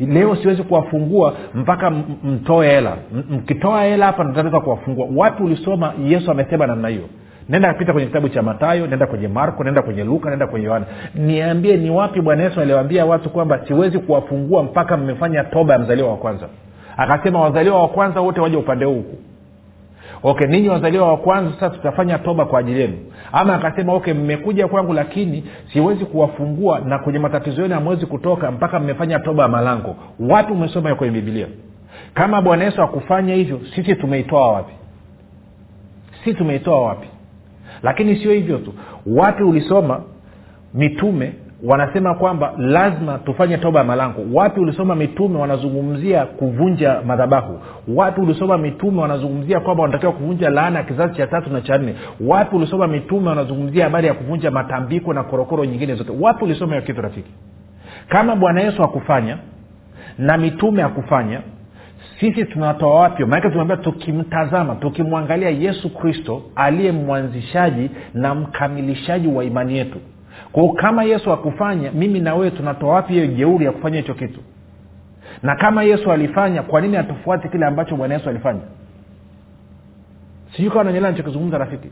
leo 0.00 0.36
siwezi 0.36 0.62
kuwafungua 0.62 1.34
mpaka 1.54 1.90
mtoe 2.24 2.68
hela. 2.70 2.96
Mkitoa 3.30 3.82
hela 3.82 4.06
hapa 4.06 4.24
nataweza 4.24 4.60
kuwafungua. 4.60 5.06
Wapi 5.16 5.42
ulisoma 5.42 5.92
yesu 6.04 6.30
amesema 6.30 6.66
namna 6.66 6.88
hiyo. 6.88 7.02
Nenda 7.48 7.74
pita 7.74 7.92
kwenye 7.92 8.06
kitabu 8.06 8.28
cha 8.28 8.42
matayo 8.42 8.86
nenda 8.86 9.06
kwenye 9.06 9.28
marko 9.28 9.64
nenda 9.64 9.82
kwenye 9.82 10.04
luka 10.04 10.30
nenda 10.30 10.46
kwenye 10.46 10.66
yohana. 10.66 10.86
Niambie 11.14 11.76
ni 11.76 11.90
wapi 11.90 12.20
bwana 12.20 12.42
yesu 12.42 12.60
aliwaambia 12.60 13.06
watu 13.06 13.30
kwamba 13.30 13.60
siwezi 13.68 13.98
kuwafungua 13.98 14.62
mpaka 14.62 14.96
mmefanya 14.96 15.44
toba 15.44 15.72
ya 15.74 15.78
mzaliwa 15.78 16.08
wa 16.10 16.16
kwanza? 16.16 16.46
Akasema 16.96 17.40
wazaliwa 17.40 17.82
wa 17.82 17.88
kwanza 17.88 18.20
wote 18.20 18.40
waje 18.40 18.56
upande 18.56 18.84
huu 18.84 19.04
okay 20.22 20.46
ninyi 20.46 20.68
wazaliwa 20.68 21.08
wa 21.08 21.16
kwanza 21.16 21.52
sasa 21.52 21.70
tutafanya 21.70 22.18
toba 22.18 22.44
kwa 22.44 22.60
ajili 22.60 22.80
yenu. 22.80 22.98
Ama 23.32 23.54
akasema 23.54 23.92
okay 23.92 24.14
mmekuja 24.14 24.68
kwangu 24.68 24.92
lakini 24.92 25.44
siwezi 25.72 26.04
kuwafungua 26.04 26.80
na 26.80 26.98
kwenye 26.98 27.18
matatizo 27.18 27.62
yenu 27.62 27.74
hamwezi 27.74 28.06
kutoka 28.06 28.50
mpaka 28.50 28.80
mmefanya 28.80 29.18
toba 29.18 29.42
ya 29.42 29.48
malango. 29.48 29.96
Wapi 30.20 30.52
umesoma 30.52 30.94
kwenye 30.94 31.12
bibilia 31.12 31.46
kama 32.14 32.42
bwana 32.42 32.64
yesu 32.64 32.82
akufanya 32.82 33.34
hivyo 33.34 33.60
sisi 33.74 33.94
tumeitoa 33.94 34.52
wapi? 34.52 34.72
Sisi 36.24 36.34
tumeitoa 36.36 36.86
wapi? 36.86 37.06
Lakini 37.82 38.16
sio 38.16 38.32
hivyo 38.32 38.58
tu. 38.58 38.74
Wapi 39.06 39.42
ulisoma 39.42 40.02
mitume 40.74 41.32
wanasema 41.64 42.14
kwamba 42.14 42.52
lazima 42.58 43.18
tufanye 43.18 43.58
toba 43.58 43.78
ya 43.78 43.84
malango. 43.84 44.20
Wapi 44.32 44.60
ulisoma 44.60 44.94
mitume 44.94 45.38
wanazungumzia 45.38 46.26
kuvunja 46.26 47.00
madhabahu? 47.06 47.58
Wapi 47.88 48.20
ulisoma 48.20 48.58
mitume 48.58 49.00
wanazungumzia 49.00 49.60
kwamba 49.60 49.82
wanatakiwa 49.82 50.12
kuvunja 50.12 50.50
laana 50.50 50.78
ya 50.78 50.84
kizazi 50.84 51.14
cha 51.16 51.26
tatu 51.26 51.50
na 51.50 51.60
cha 51.60 51.78
nne? 51.78 51.94
Wapi 52.26 52.56
ulisoma 52.56 52.86
mitume 52.86 53.28
wanazungumzia 53.28 53.84
habari 53.84 54.06
ya 54.06 54.14
kuvunja 54.14 54.50
matambiko 54.50 55.12
na 55.14 55.22
korokoro 55.24 55.64
nyingine 55.64 55.94
zote? 55.94 56.12
Wapi 56.20 56.44
ulisoma 56.44 56.72
hiyo 56.72 56.86
kitu 56.86 57.00
rafiki? 57.00 57.30
Kama 58.08 58.36
bwana 58.36 58.60
yesu 58.60 58.82
akufanya 58.84 59.38
na 60.18 60.38
mitume 60.38 60.82
akufanya 60.82 61.40
sisi 62.20 62.44
tunatoa 62.44 63.00
wapi? 63.00 63.24
Maanake 63.24 63.48
tumeambia 63.48 63.76
tukimtazama 63.76 64.74
tukimwangalia 64.74 65.50
yesu 65.50 65.94
kristo 65.94 66.42
aliye 66.56 66.92
mwanzishaji 66.92 67.90
na 68.14 68.34
mkamilishaji 68.34 69.28
wa 69.28 69.44
imani 69.44 69.76
yetu 69.78 69.98
kwao 70.52 70.68
kama 70.68 71.04
yesu 71.04 71.32
akufanya 71.32 71.90
mimi 71.92 72.20
na 72.20 72.34
wewe 72.34 72.50
tunatoa 72.50 72.94
wapi 72.94 73.12
hiyo 73.12 73.26
jeuri 73.26 73.64
ya 73.64 73.72
kufanya 73.72 73.96
hicho 73.96 74.14
kitu? 74.14 74.40
Na 75.42 75.56
kama 75.56 75.82
yesu 75.82 76.12
alifanya 76.12 76.62
kwa 76.62 76.80
nini 76.80 76.96
hatufuati 76.96 77.48
kile 77.48 77.66
ambacho 77.66 77.96
bwana 77.96 78.14
yesu 78.14 78.28
alifanya? 78.28 78.60
Sijui 80.56 80.70
kawa 80.70 80.84
nanyelea 80.84 81.10
nichokizungumza 81.10 81.58
rafiki. 81.58 81.88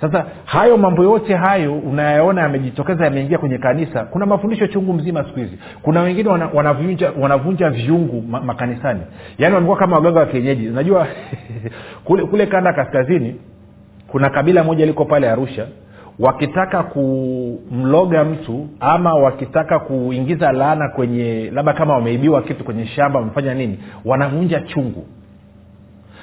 Sasa 0.00 0.26
hayo 0.44 0.76
mambo 0.76 1.02
yote 1.04 1.34
hayo 1.36 1.74
unayaona 1.74 2.40
yamejitokeza 2.40 3.04
yameingia 3.04 3.38
kwenye 3.38 3.58
kanisa. 3.58 4.04
Kuna 4.04 4.26
mafundisho 4.26 4.66
chungu 4.66 4.92
mzima 4.92 5.24
siku 5.24 5.38
hizi. 5.38 5.58
Kuna 5.82 6.00
wengine 6.00 6.28
wana, 6.28 6.48
wanavunja, 6.54 7.12
wanavunja 7.20 7.70
viungu 7.70 8.22
ma, 8.22 8.40
makanisani. 8.40 9.00
Yaani 9.38 9.54
wamekuwa 9.54 9.78
kama 9.78 9.96
waganga 9.96 10.20
wa 10.20 10.26
kienyeji. 10.26 10.68
Unajua 10.68 11.06
kule, 12.04 12.24
kule 12.24 12.46
kanda 12.46 12.72
kaskazini 12.72 13.36
kuna 14.08 14.30
kabila 14.30 14.64
moja 14.64 14.86
liko 14.86 15.04
pale 15.04 15.30
arusha 15.30 15.66
wakitaka 16.22 16.82
kumloga 16.82 18.24
mtu 18.24 18.68
ama 18.80 19.14
wakitaka 19.14 19.78
kuingiza 19.78 20.52
laana 20.52 20.88
kwenye 20.88 21.50
labda 21.50 21.72
kama 21.72 21.94
wameibiwa 21.94 22.42
kitu 22.42 22.64
kwenye 22.64 22.86
shamba 22.86 23.18
wamefanya 23.18 23.54
nini 23.54 23.78
wanavunja 24.04 24.60
chungu. 24.60 25.06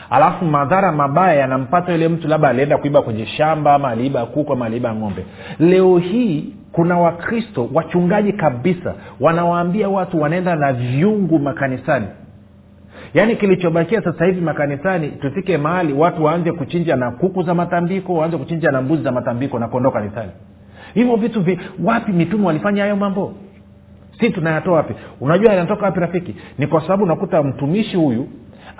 Alafu 0.10 0.46
madhara 0.46 0.92
mabaya 0.92 1.34
yanampata 1.40 1.92
yule 1.92 2.08
mtu 2.08 2.28
labda 2.28 2.50
alienda 2.50 2.78
kuiba 2.78 3.02
kwenye 3.02 3.26
shamba 3.26 3.74
ama 3.74 3.90
aliiba 3.90 4.26
kuku 4.26 4.54
ama 4.54 4.66
aliiba 4.66 4.96
ng'ombe. 4.96 5.26
Leo 5.60 5.98
hii 5.98 6.54
kuna 6.72 7.00
wakristo 7.00 7.70
wachungaji 7.74 8.34
kabisa 8.34 8.94
wanawaambia 9.20 9.90
watu 9.90 10.22
wanaenda 10.22 10.56
na 10.56 10.74
vyungu 10.74 11.40
makanisani 11.40 12.08
yaani 13.14 13.36
kilichobakia 13.36 14.02
sasa 14.02 14.26
hivi 14.26 14.42
makanisani 14.42 15.08
tufike 15.10 15.58
mahali 15.58 15.94
watu 15.94 16.24
waanze 16.24 16.52
kuchinja 16.52 16.96
na 16.96 17.12
kuku 17.12 17.44
za 17.44 17.54
matambiko 17.54 18.14
waanze 18.14 18.38
kuchinja 18.38 18.72
na 18.72 18.82
mbuzi 18.82 19.04
za 19.04 19.12
matambiko 19.12 19.60
na 19.60 19.68
kuondoa 19.68 19.92
kanisani. 19.92 20.32
Hivyo 20.94 21.16
vitu 21.16 21.42
vi, 21.42 21.60
wapi 21.84 22.12
mitume 22.12 22.46
walifanya 22.48 22.82
hayo 22.82 22.96
mambo? 22.96 23.34
Si 24.20 24.30
tunayatoa 24.30 24.74
wapi? 24.76 24.94
Unajua 25.22 25.54
yanatoka 25.54 25.86
wapi 25.86 26.00
rafiki? 26.00 26.36
Ni 26.58 26.68
kwa 26.68 26.82
sababu 26.82 27.04
unakuta 27.04 27.44
mtumishi 27.44 27.98
huyu 27.98 28.28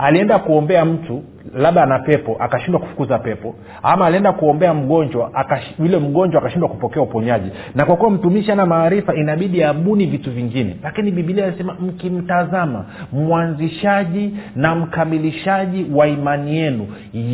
alienda 0.00 0.38
kuombea 0.38 0.84
mtu 0.84 1.22
labda 1.54 1.82
ana 1.82 1.98
pepo 1.98 2.36
akashindwa 2.40 2.80
kufukuza 2.80 3.18
pepo 3.18 3.54
ama 3.82 4.06
alienda 4.06 4.32
kuombea 4.32 4.74
mgonjwa 4.74 5.46
yule 5.78 5.98
mgonjwa 5.98 6.40
akashindwa 6.40 6.68
kupokea 6.68 7.02
uponyaji. 7.02 7.50
Na 7.74 7.84
kwa 7.84 7.96
kuwa 7.96 8.10
mtumishi 8.10 8.52
ana 8.52 8.66
maarifa 8.66 9.14
inabidi 9.14 9.64
abuni 9.64 10.06
vitu 10.06 10.30
vingine. 10.30 10.76
Lakini 10.82 11.10
bibilia 11.10 11.46
inasema 11.46 11.74
mkimtazama 11.80 12.84
mwanzishaji 13.12 14.34
na 14.56 14.74
mkamilishaji 14.74 15.86
wa 15.94 16.08
imani 16.08 16.56
yenu 16.56 16.86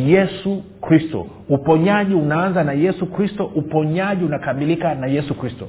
yesu 0.07 0.63
kristo. 0.81 1.25
Uponyaji 1.49 2.13
unaanza 2.13 2.63
na 2.63 2.71
yesu 2.73 3.05
kristo 3.05 3.51
uponyaji 3.55 4.25
unakamilika 4.25 4.95
na 4.95 5.07
yesu 5.07 5.33
kristo 5.35 5.67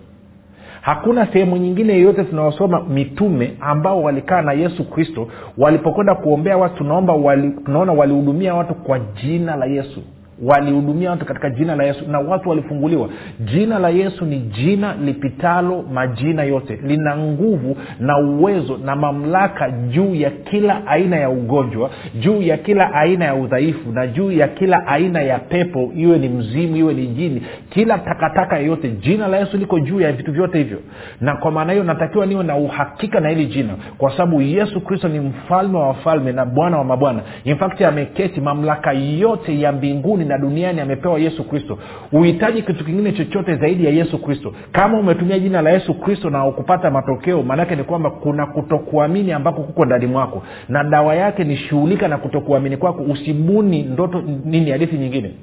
hakuna 0.81 1.27
sehemu 1.27 1.57
nyingine 1.57 1.93
yoyote 1.93 2.25
tunaosoma 2.25 2.81
mitume 2.85 3.57
ambao 3.61 4.03
walikaa 4.03 4.43
na 4.43 4.53
yesu 4.53 4.91
kristo 4.91 5.29
walipokwenda 5.59 6.15
kuombea 6.15 6.57
watu 6.57 6.77
tunaomba 6.77 7.13
wali, 7.13 7.51
tunaona 7.65 7.93
walihudumia 7.93 8.55
watu 8.55 8.75
kwa 8.75 8.99
jina 8.99 9.57
la 9.57 9.67
yesu 9.67 10.03
walihudumia 10.43 11.11
watu 11.11 11.25
katika 11.25 11.51
jina 11.51 11.77
la 11.77 11.85
yesu 11.85 12.05
na 12.11 12.19
watu 12.21 12.49
walifunguliwa. 12.49 13.09
Jina 13.41 13.79
la 13.79 13.89
yesu 13.89 14.25
ni 14.25 14.39
jina 14.39 14.95
lipitalo 15.05 15.83
majina 15.93 16.43
yote 16.45 16.79
lina 16.83 17.17
nguvu 17.17 17.77
na 18.01 18.19
uwezo 18.19 18.79
na 18.85 18.97
mamlaka 18.97 19.71
juu 19.71 20.15
ya 20.15 20.31
kila 20.31 20.87
aina 20.87 21.17
ya 21.17 21.31
ugonjwa 21.31 21.91
juu 22.21 22.43
ya 22.43 22.57
kila 22.57 22.95
aina 22.95 23.25
ya 23.25 23.35
udhaifu 23.35 23.93
na 23.93 24.07
juu 24.07 24.33
ya 24.33 24.49
kila 24.49 24.87
aina 24.87 25.23
ya 25.23 25.39
pepo 25.39 25.93
iwe 25.97 26.19
ni 26.19 26.29
mzimu 26.29 26.77
iwe 26.77 26.95
ni 26.95 27.07
jini 27.07 27.43
kila 27.71 27.99
takataka 27.99 28.59
yeyote 28.59 28.89
jina 28.91 29.29
la 29.29 29.37
yesu 29.39 29.57
liko 29.57 29.81
juu 29.81 30.01
ya 30.01 30.13
vitu 30.13 30.33
vyote 30.33 30.59
hivyo. 30.59 30.79
Na 31.21 31.37
kwa 31.37 31.51
maana 31.51 31.73
hiyo 31.73 31.85
natakiwa 31.85 32.27
niwe 32.27 32.45
na 32.45 32.57
uhakika 32.57 33.21
na 33.21 33.29
hili 33.29 33.47
jina 33.47 33.75
kwa 33.99 34.11
sababu 34.11 34.43
yesu 34.43 34.81
kristo 34.81 35.09
ni 35.09 35.21
mfalme 35.21 35.79
wa 35.79 35.87
wafalme 35.89 36.33
na 36.33 36.45
bwana 36.47 36.79
wa 36.79 36.85
mabwana. 36.85 37.21
Infakti 37.45 37.85
ameketi 37.85 38.41
mamlaka 38.41 38.93
yote 38.93 39.61
ya 39.61 39.73
mbinguni 39.73 40.25
na 40.29 40.39
duniani 40.39 40.81
amepewa 40.81 41.19
yesu 41.19 41.45
kristo. 41.49 41.79
Uhitaji 42.13 42.63
kitu 42.63 42.85
kingine 42.85 43.13
chochote 43.13 43.57
zaidi 43.57 43.85
ya 43.85 43.91
yesu 43.91 44.19
kristo. 44.23 44.53
Kama 44.73 44.99
umetumia 44.99 45.39
jina 45.39 45.63
la 45.63 45.71
yesu 45.71 45.95
kristo 45.95 46.31
na 46.31 46.47
ukupata 46.47 46.91
matokeo 46.91 47.43
maanake 47.43 47.77
ni 47.77 47.85
kwamba 47.85 48.11
kuna 48.11 48.47
kutokuamini 48.47 49.33
ambako 49.33 49.63
kuko 49.63 49.85
ndani 49.85 50.07
mwako. 50.07 50.43
Na 50.69 50.85
dawa 50.85 51.15
yake 51.15 51.45
ni 51.45 51.57
shughulika 51.57 52.09
na 52.09 52.19
kutokuamini 52.19 52.77
kwako. 52.77 53.03
Usibuni 53.03 53.83
ndoto 53.83 54.23
nini 54.45 54.71
hadithi 54.71 54.97
nyingine. 54.99 55.35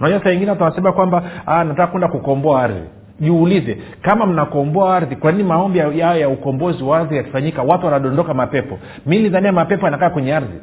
Unajua 0.00 0.20
saa 0.24 0.30
ingine 0.32 0.50
watu 0.50 0.92
kwamba 0.92 1.22
"Ah, 1.46 1.64
nataka 1.64 1.86
kwenda 1.86 2.08
kukomboa 2.08 2.62
ardhi. 2.62 2.80
Jiulize 3.20 3.78
kama 4.02 4.26
mnakomboa 4.26 4.96
ardhi 4.96 5.16
kwa 5.16 5.32
nini 5.32 5.44
maombi 5.44 5.78
yao 5.78 5.92
ya, 5.92 6.14
ya 6.14 6.28
ukombozi 6.28 6.84
wa 6.84 6.98
ardhi 6.98 7.16
yakifanyika 7.16 7.62
watu 7.62 7.86
wanadondoka 7.86 8.34
mapepo? 8.34 8.78
Mi 9.06 9.18
nidhania 9.18 9.52
mapepo 9.52 9.84
yanakaa 9.84 10.10
kwenye 10.10 10.34
ardhi 10.34 10.58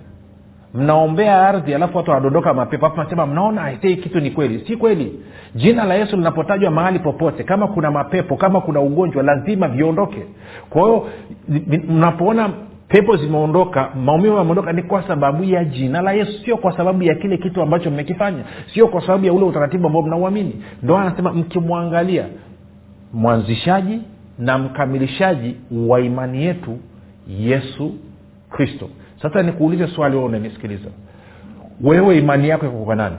mnaombea 0.74 1.48
ardhi 1.48 1.74
alafu 1.76 1.98
watu 1.98 2.10
wanadondoka 2.12 2.54
mapepo 2.54 2.86
alafu 2.86 3.02
nasema 3.02 3.26
mnaona 3.26 3.68
hii 3.70 3.96
kitu 3.96 4.20
ni 4.20 4.32
kweli. 4.32 4.64
Si 4.68 4.78
kweli. 4.78 5.20
Jina 5.56 5.84
la 5.84 5.94
yesu 5.96 6.16
linapotajwa 6.18 6.72
mahali 6.72 7.00
popote 7.00 7.44
kama 7.44 7.68
kuna 7.68 7.92
mapepo 7.92 8.36
kama 8.38 8.62
kuna 8.62 8.80
ugonjwa 8.82 9.24
lazima 9.24 9.68
viondoke. 9.68 10.26
Kwa 10.70 10.82
hiyo 10.82 11.08
mnapoona 11.88 12.50
pepo 12.88 13.18
zimeondoka 13.18 13.90
maumivu 13.96 14.38
yameondoka 14.38 14.74
ni 14.74 14.84
kwa 14.84 15.08
sababu 15.08 15.44
ya 15.44 15.66
jina 15.66 16.02
la 16.02 16.12
yesu 16.14 16.32
sio 16.46 16.58
kwa 16.58 16.78
sababu 16.78 17.04
ya 17.04 17.16
kile 17.16 17.38
kitu 17.38 17.62
ambacho 17.62 17.92
mmekifanya 17.92 18.44
sio 18.74 18.88
kwa 18.88 19.02
sababu 19.02 19.26
ya 19.26 19.34
ule 19.34 19.46
utaratibu 19.46 19.88
ambao 19.88 20.02
mnauamini. 20.02 20.64
Ndo 20.84 20.98
anasema 20.98 21.34
mkimwangalia 21.34 22.26
mwanzishaji 23.14 24.02
na 24.40 24.58
mkamilishaji 24.58 25.56
wa 25.88 26.02
imani 26.02 26.44
yetu 26.44 26.78
yesu 27.28 27.94
kristo 28.50 28.90
sasa 29.22 29.44
nikuulize 29.44 29.88
swali 29.88 30.16
wewe 30.16 30.28
unanisikiliza. 30.28 30.90
Wewe 31.82 32.18
imani 32.18 32.50
yako 32.50 32.66
iko 32.66 32.78
kwa 32.86 32.96
nani? 32.96 33.16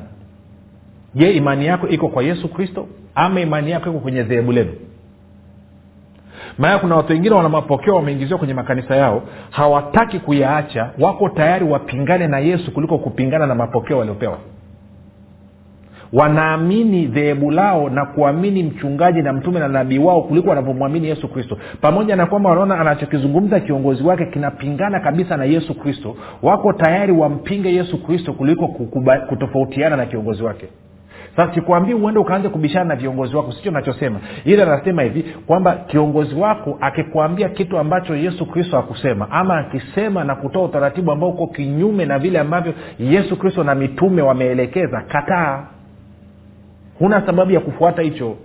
Je 1.14 1.30
imani 1.32 1.66
yako 1.66 1.88
iko 1.88 2.08
kwa 2.08 2.22
yesu 2.22 2.48
kristo 2.48 2.86
ama 3.14 3.40
imani 3.40 3.70
yako 3.70 3.90
iko 3.90 3.98
kwenye 3.98 4.22
dhehebu 4.22 4.52
lenu? 4.52 4.72
Maana 6.58 6.78
kuna 6.78 6.96
watu 6.96 7.12
wengine 7.12 7.34
wana 7.34 7.48
mapokeo 7.48 7.94
wameingiziwa 7.96 8.38
kwenye 8.38 8.54
makanisa 8.54 8.96
yao 8.96 9.22
hawataki 9.50 10.18
kuyaacha 10.18 10.90
wako 10.98 11.28
tayari 11.28 11.64
wapingane 11.64 12.26
na 12.26 12.38
yesu 12.38 12.72
kuliko 12.74 12.98
kupingana 12.98 13.46
na 13.46 13.54
mapokeo 13.54 13.98
waliopewa 13.98 14.38
wanaamini 16.12 17.06
dhehebu 17.06 17.50
lao 17.50 17.88
na 17.90 18.06
kuamini 18.06 18.62
mchungaji 18.62 19.22
na 19.22 19.32
mtume 19.32 19.60
na 19.60 19.68
nabii 19.68 19.98
wao 19.98 20.22
kuliko 20.22 20.48
wanavyomwamini 20.48 21.08
yesu 21.08 21.28
kristo. 21.28 21.58
Pamoja 21.80 22.16
na 22.16 22.26
kwamba 22.26 22.50
wanaona 22.50 22.78
anachokizungumza 22.80 23.60
kiongozi 23.60 24.02
wake 24.02 24.26
kinapingana 24.26 25.00
kabisa 25.00 25.36
na 25.36 25.44
yesu 25.44 25.74
kristo 25.74 26.16
wako 26.42 26.72
tayari 26.72 27.12
wampinge 27.12 27.74
yesu 27.74 28.02
kristo 28.04 28.32
kuliko 28.32 28.68
kukuba, 28.68 29.18
kutofautiana 29.18 29.96
na 29.96 30.06
kiongozi 30.06 30.42
wake. 30.42 30.66
Sasa 31.36 31.54
sikwambii 31.54 31.94
uende 31.94 32.20
ukaanze 32.20 32.48
kubishana 32.48 32.84
na 32.84 32.96
viongozi 32.96 33.36
wako 33.36 33.52
sicho 33.52 33.70
nachosema. 33.70 34.20
Ila 34.44 34.62
anasema 34.72 35.02
hivi 35.02 35.22
kwamba 35.46 35.72
kiongozi 35.86 36.34
wako 36.34 36.78
akikwambia 36.80 37.48
kitu 37.48 37.78
ambacho 37.78 38.16
yesu 38.16 38.46
kristo 38.46 38.78
akusema 38.78 39.30
ama 39.30 39.58
akisema 39.58 40.24
na 40.24 40.34
kutoa 40.34 40.64
utaratibu 40.64 41.12
ambao 41.12 41.28
uko 41.30 41.46
kinyume 41.46 42.04
na 42.06 42.18
vile 42.18 42.38
ambavyo 42.38 42.74
yesu 42.98 43.36
kristo 43.36 43.64
na 43.64 43.74
mitume 43.74 44.22
wameelekeza 44.22 45.00
kataa 45.08 45.66
huna 47.02 47.26
sababu 47.26 47.50
ya 47.50 47.60
kufuata 47.60 48.02
hicho. 48.02 48.36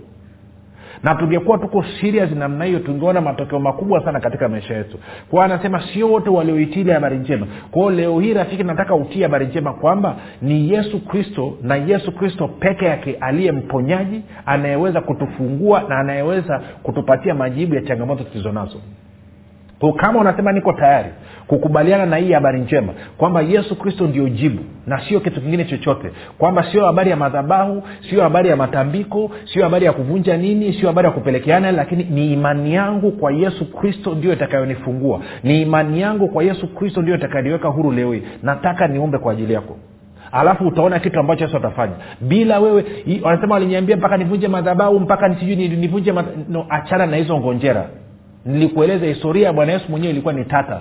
Na 1.02 1.14
tungekuwa 1.14 1.58
tuko 1.58 1.84
serious 2.00 2.30
namna 2.32 2.64
hiyo 2.64 2.78
tungeona 2.78 3.20
matokeo 3.20 3.58
makubwa 3.60 4.04
sana 4.04 4.20
katika 4.20 4.48
maisha 4.48 4.74
yetu. 4.76 4.98
Kwao 5.30 5.44
anasema 5.44 5.82
sio 5.92 6.08
wote 6.10 6.30
walioitili 6.30 6.90
habari 6.90 7.18
njema. 7.18 7.46
Kwao 7.70 7.90
leo 7.90 8.20
hii 8.20 8.34
rafiki 8.34 8.64
nataka 8.64 8.94
utie 8.94 9.22
habari 9.22 9.46
njema 9.46 9.72
kwamba 9.72 10.16
ni 10.42 10.70
yesu 10.72 11.00
kristo 11.06 11.58
na 11.62 11.76
yesu 11.76 12.12
kristo 12.12 12.48
peke 12.48 12.84
yake 12.84 13.16
aliye 13.20 13.52
mponyaji 13.52 14.22
anayeweza 14.46 15.00
kutufungua 15.00 15.82
na 15.88 15.98
anayeweza 15.98 16.60
kutupatia 16.82 17.34
majibu 17.34 17.74
ya 17.74 17.82
changamoto 17.82 18.24
tulizo 18.24 18.52
nazo 18.52 18.78
kama 20.00 20.20
unasema 20.20 20.52
niko 20.52 20.72
tayari 20.72 21.08
kukubaliana 21.46 22.06
na 22.06 22.16
hii 22.16 22.32
habari 22.32 22.60
njema 22.60 22.92
kwamba 23.18 23.40
yesu 23.42 23.76
kristo 23.78 24.06
ndio 24.06 24.28
jibu 24.28 24.62
na 24.86 25.00
sio 25.08 25.20
kitu 25.20 25.40
kingine 25.40 25.64
chochote 25.64 26.10
kwamba 26.38 26.64
sio 26.72 26.86
habari 26.86 27.10
ya 27.10 27.16
madhabahu 27.16 27.82
sio 28.10 28.22
habari 28.22 28.48
ya 28.48 28.56
matambiko 28.56 29.30
sio 29.52 29.62
habari 29.62 29.84
ya 29.86 29.92
kuvunja 29.92 30.36
nini 30.36 30.72
sio 30.72 30.88
habari 30.88 31.06
ya 31.06 31.12
kupelekeana 31.12 31.72
lakini 31.72 32.04
ni 32.04 32.32
imani 32.32 32.74
yangu 32.74 33.12
kwa 33.12 33.32
yesu 33.32 33.72
kristo 33.72 34.14
ndio 34.14 34.32
itakayonifungua. 34.32 35.20
Ni 35.42 35.62
imani 35.62 36.00
yangu 36.00 36.28
kwa 36.28 36.44
yesu 36.44 36.74
kristo 36.74 37.02
ndio 37.02 37.14
itakayoniweka 37.14 37.68
huru 37.68 37.92
leo 37.92 38.12
hii. 38.12 38.22
Nataka 38.42 38.86
niombe 38.88 39.18
kwa 39.18 39.32
ajili 39.32 39.52
yako. 39.52 39.76
Alafu 40.32 40.66
utaona 40.66 40.98
kitu 40.98 41.20
ambacho 41.20 41.44
yesu 41.44 41.56
atafanya. 41.56 41.92
Bila 42.20 42.60
wewe 42.60 42.84
wanasema 43.22 43.54
waliniambia 43.54 43.96
mpaka 43.96 44.16
nivunje 44.16 44.48
madhabahu 44.48 45.00
mpaka 45.00 45.28
nisijui 45.28 45.56
nivunje 45.68 46.12
no, 46.48 46.66
achana 46.68 47.06
na 47.06 47.16
hizo 47.16 47.38
ngonjera 47.38 47.86
nilikueleza 48.48 49.06
historia 49.06 49.46
ya 49.46 49.52
bwana 49.52 49.72
yesu 49.72 49.84
mwenyewe 49.90 50.12
ilikuwa 50.12 50.34
ni 50.34 50.44
tata. 50.44 50.80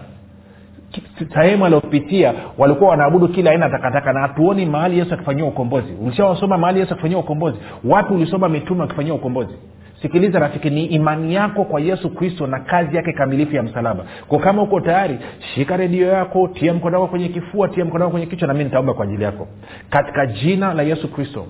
Sehemu 1.34 1.66
aliopitia 1.66 2.34
walikuwa 2.58 2.90
wanaabudu 2.90 3.28
kila 3.28 3.52
aina 3.52 3.70
takataka 3.70 4.14
na 4.14 4.20
hatuoni 4.22 4.66
mahali 4.66 5.00
yesu 5.00 5.14
akifanyia 5.14 5.46
ukombozi. 5.46 5.94
Ulishawasoma 6.02 6.58
mahali 6.58 6.80
yesu 6.80 6.94
akifanyia 6.94 7.18
ukombozi? 7.18 7.58
Wapi 7.84 8.14
ulisoma 8.14 8.50
mitume 8.50 8.84
akifanyia 8.84 9.14
ukombozi? 9.14 9.54
Sikiliza 10.02 10.40
rafiki 10.40 10.70
ni 10.70 10.86
imani 10.86 11.34
yako 11.34 11.64
kwa 11.64 11.82
yesu 11.82 12.10
kristo 12.10 12.48
na 12.48 12.60
kazi 12.60 12.96
yake 12.96 13.14
kamilifu 13.14 13.56
ya 13.56 13.64
msalaba. 13.64 14.04
Kwa 14.28 14.40
kama 14.40 14.62
uko 14.62 14.80
tayari 14.82 15.20
shika 15.56 15.78
redio 15.78 16.08
yako 16.08 16.48
tia 16.48 16.74
mkono 16.74 16.96
wako 17.02 17.08
kwenye 17.12 17.30
kifua 17.30 17.68
tia 17.68 17.86
mkono 17.86 18.04
wako 18.04 18.12
kwenye 18.12 18.26
kichwa 18.26 18.48
na 18.48 18.54
mi 18.54 18.64
nitaomba 18.64 18.94
kwa 18.94 19.04
ajili 19.06 19.24
yako. 19.24 19.48
Katika 19.90 20.26
jina 20.26 20.74
la 20.74 20.84
yesu 20.84 21.08
kristo 21.12 21.46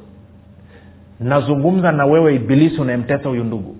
nazungumza 1.19 1.91
na 1.91 2.05
wewe 2.05 2.35
ibilisi 2.35 2.81
unayemtesa 2.81 3.29
huyu 3.29 3.43
ndugu 3.43 3.75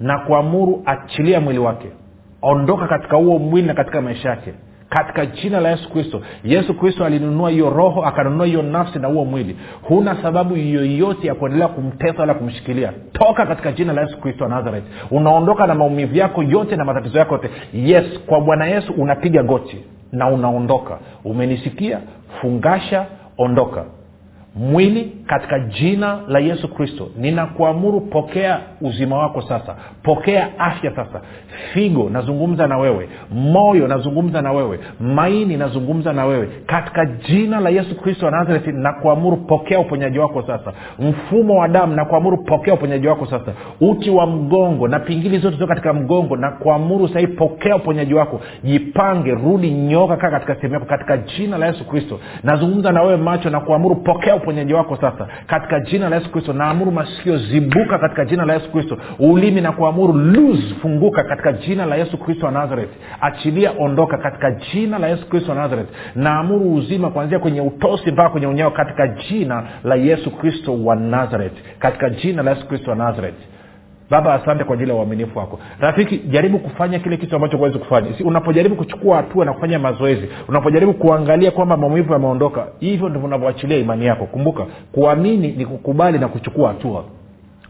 na 0.00 0.18
kuamuru 0.18 0.82
achilia 0.86 1.40
mwili 1.40 1.58
wake. 1.58 1.88
Ondoka 2.42 2.86
katika 2.88 3.16
huo 3.16 3.38
mwili 3.38 3.66
na 3.66 3.74
katika 3.74 4.00
maisha 4.00 4.28
yake. 4.30 4.52
Katika 4.88 5.26
jina 5.26 5.60
la 5.60 5.70
yesu 5.70 5.90
kristo. 5.92 6.20
Yesu 6.44 6.74
kristo 6.74 7.04
alinunua 7.04 7.50
hiyo 7.50 7.70
roho 7.70 8.02
akanunua 8.04 8.46
hiyo 8.46 8.62
nafsi 8.62 8.98
na 8.98 9.08
huo 9.08 9.24
mwili. 9.24 9.56
Huna 9.82 10.22
sababu 10.22 10.56
yoyote 10.56 11.26
ya 11.26 11.34
kuendelea 11.34 11.68
kumtesa 11.68 12.20
wala 12.20 12.34
kumshikilia. 12.34 12.92
Toka 13.12 13.46
katika 13.46 13.72
jina 13.72 13.92
la 13.92 14.00
yesu 14.02 14.20
kristo 14.20 14.44
wa 14.44 14.50
nazareth. 14.50 14.84
Unaondoka 15.10 15.66
na 15.66 15.74
maumivu 15.74 16.14
yako 16.16 16.42
yote 16.42 16.76
na 16.76 16.84
matatizo 16.84 17.18
yako 17.18 17.34
yote. 17.34 17.50
Yes 17.72 18.04
kwa 18.26 18.40
bwana 18.40 18.66
yesu 18.66 18.92
unapiga 18.92 19.42
goti 19.42 19.84
na 20.12 20.28
unaondoka. 20.28 20.98
Umenisikia? 21.24 22.00
Fungasha 22.40 23.06
ondoka. 23.38 23.84
Mwili 24.56 25.16
katika 25.26 25.58
jina 25.60 26.18
la 26.28 26.38
yesu 26.38 26.68
kristo. 26.74 27.08
Ninakuamuru 27.16 28.00
pokea 28.00 28.58
uzima 28.80 29.18
wako 29.18 29.42
sasa. 29.42 29.76
Pokea 30.02 30.48
afya 30.58 30.90
sasa. 30.96 31.20
Figo 31.72 32.10
nazungumza 32.10 32.66
na 32.66 32.78
wewe. 32.78 33.08
Moyo 33.30 33.88
nazungumza 33.88 34.42
na 34.42 34.52
wewe. 34.52 34.78
Maini 35.00 35.56
nazungumza 35.56 36.12
na 36.12 36.24
wewe. 36.24 36.48
Katika 36.66 37.06
jina 37.06 37.60
la 37.60 37.70
yesu 37.70 38.00
kristo 38.00 38.26
wa 38.26 38.32
nazareti 38.32 38.72
nakuamuru 38.72 39.36
pokea 39.36 39.78
uponyaji 39.80 40.18
wako 40.18 40.42
sasa. 40.42 40.72
Mfumo 40.98 41.54
wa 41.60 41.68
damu 41.68 41.94
nakuamuru 41.94 42.36
pokea 42.44 42.74
uponyaji 42.74 43.06
wako 43.08 43.26
sasa. 43.26 43.52
Uti 43.80 44.10
wa 44.10 44.26
mgongo 44.26 44.88
na 44.88 44.98
pingili 45.00 45.38
zote 45.38 45.56
zio 45.56 45.66
katika 45.66 45.92
mgongo 45.92 46.36
nakuamuru 46.36 47.08
sahii 47.08 47.26
pokea 47.26 47.76
uponyaji 47.76 48.14
wako. 48.14 48.40
Jipange 48.64 49.30
rudi 49.30 49.70
nyoka 49.70 50.16
kaa 50.16 50.30
katika 50.30 50.54
sehemu 50.54 50.74
yako. 50.74 50.86
Katika 50.86 51.16
jina 51.16 51.58
la 51.58 51.66
yesu 51.66 51.84
kristo. 51.88 52.20
Nazungumza 52.42 52.92
na 52.92 53.02
wewe 53.02 53.16
macho 53.16 53.50
nakuamuru 53.50 53.96
pokea 53.96 54.36
uponyaji 54.36 54.74
wako 54.74 54.96
sasa 54.96 55.11
katika 55.46 55.80
jina 55.80 56.08
la 56.08 56.16
yesu 56.16 56.30
kristo 56.32 56.52
naamuru 56.52 56.90
masikio 56.92 57.36
zibuka 57.38 57.98
katika 57.98 58.24
jina 58.24 58.44
la 58.44 58.54
yesu 58.54 58.72
kristo. 58.72 58.98
Ulimi 59.18 59.60
na 59.60 59.72
kuamuru 59.72 60.12
lose 60.12 60.74
funguka 60.82 61.24
katika 61.24 61.52
jina 61.52 61.86
la 61.86 61.96
yesu 61.96 62.18
kristo 62.18 62.46
wa 62.46 62.52
nazareth. 62.52 62.90
Achilia 63.20 63.72
ondoka 63.78 64.18
katika 64.18 64.50
jina 64.50 64.98
la 64.98 65.08
yesu 65.08 65.28
kristo 65.28 65.50
wa 65.50 65.56
nazareth. 65.56 65.88
Naamuru 66.14 66.74
uzima 66.74 67.10
kuanzia 67.10 67.38
kwenye 67.38 67.60
utosi 67.60 68.12
mpaka 68.12 68.28
kwenye 68.30 68.46
unyao 68.46 68.70
katika 68.70 69.08
jina 69.08 69.64
la 69.84 69.94
yesu 69.94 70.30
kristo 70.30 70.84
wa 70.84 70.96
nazareth. 70.96 71.54
Katika 71.78 72.10
jina 72.10 72.42
la 72.42 72.50
yesu 72.50 72.66
kristo 72.68 72.90
wa 72.90 72.96
nazareth 72.96 73.51
baba 74.12 74.34
asante 74.34 74.64
kwa 74.64 74.74
ajili 74.74 74.90
ya 74.90 74.96
uaminifu 74.96 75.38
wako. 75.38 75.58
Rafiki 75.80 76.18
jaribu 76.18 76.58
kufanya 76.58 76.98
kile 76.98 77.16
kitu 77.16 77.36
ambacho 77.36 77.56
huwezi 77.56 77.78
kufanya. 77.78 78.14
Si 78.18 78.22
unapojaribu 78.22 78.76
kuchukua 78.76 79.16
hatua 79.16 79.44
na 79.44 79.52
kufanya 79.52 79.78
mazoezi 79.78 80.28
unapojaribu 80.48 80.94
kuangalia 80.94 81.50
kwamba 81.50 81.76
maumivu 81.76 82.12
yameondoka 82.12 82.66
hivyo 82.80 83.08
ndivyo 83.08 83.26
unavyoachilia 83.26 83.76
imani 83.78 84.06
yako. 84.06 84.24
Kumbuka 84.26 84.66
kuamini 84.92 85.48
ni 85.52 85.66
kukubali 85.66 86.18
na 86.18 86.28
kuchukua 86.28 86.68
hatua 86.68 87.04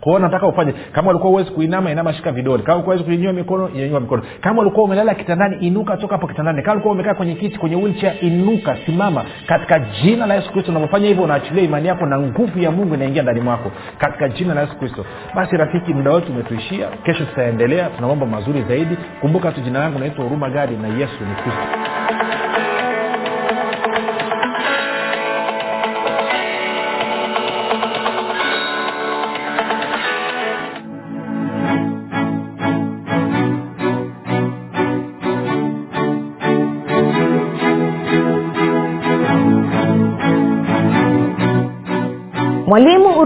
kwao 0.02 0.18
nataka 0.18 0.46
ufanye. 0.46 0.72
Kama 0.92 1.10
ulikuwa 1.10 1.30
huwezi 1.30 1.50
kuinama 1.50 1.90
inama 1.90 2.12
shika 2.14 2.32
vidole. 2.32 2.62
Kama 2.62 2.76
ulikuwa 2.76 2.98
kuinyua 2.98 3.32
mikono 3.32 3.68
nyanyua 3.68 4.00
mikono. 4.00 4.22
Kama 4.40 4.62
ulikuwa 4.62 4.84
umelala 4.84 5.14
kitandani 5.14 5.56
inuka 5.66 5.96
toka 5.96 6.14
hapo 6.14 6.26
kitandani. 6.26 6.62
Kama 6.62 6.72
ulikuwa 6.74 6.94
umekaa 6.94 7.14
kwenye 7.14 7.34
kiti 7.34 7.58
kwenye 7.58 7.76
wheelchair 7.76 8.14
inuka 8.20 8.76
simama. 8.86 9.24
Katika 9.46 9.78
jina 9.78 10.26
la 10.26 10.34
yesu 10.34 10.52
kristo 10.52 10.70
unavyofanya 10.70 11.08
hivyo 11.08 11.24
unaachilia 11.24 11.62
imani 11.64 11.88
yako 11.88 12.06
na 12.06 12.18
nguvu 12.18 12.58
ya 12.58 12.70
mungu 12.70 12.94
inaingia 12.94 13.22
ndani 13.22 13.40
mwako. 13.40 13.70
Katika 13.98 14.28
jina 14.28 14.54
la 14.54 14.60
yesu 14.60 14.76
kristo. 14.78 15.04
Basi 15.34 15.56
rafiki 15.56 15.94
muda 15.94 16.10
wetu 16.10 16.32
umetuishia. 16.32 16.86
Kesho 17.04 17.24
tutaendelea. 17.24 17.88
Tuna 17.96 18.08
mambo 18.08 18.26
mazuri 18.26 18.62
zaidi. 18.68 18.96
Kumbuka 19.20 19.52
tu 19.52 19.60
jina 19.60 19.78
langu 19.78 19.98
naitwa 19.98 20.24
huruma 20.24 20.50
gadi 20.50 20.76
na 20.76 20.88
yesu 20.88 21.24
ni 21.28 21.34
kristo 21.34 22.21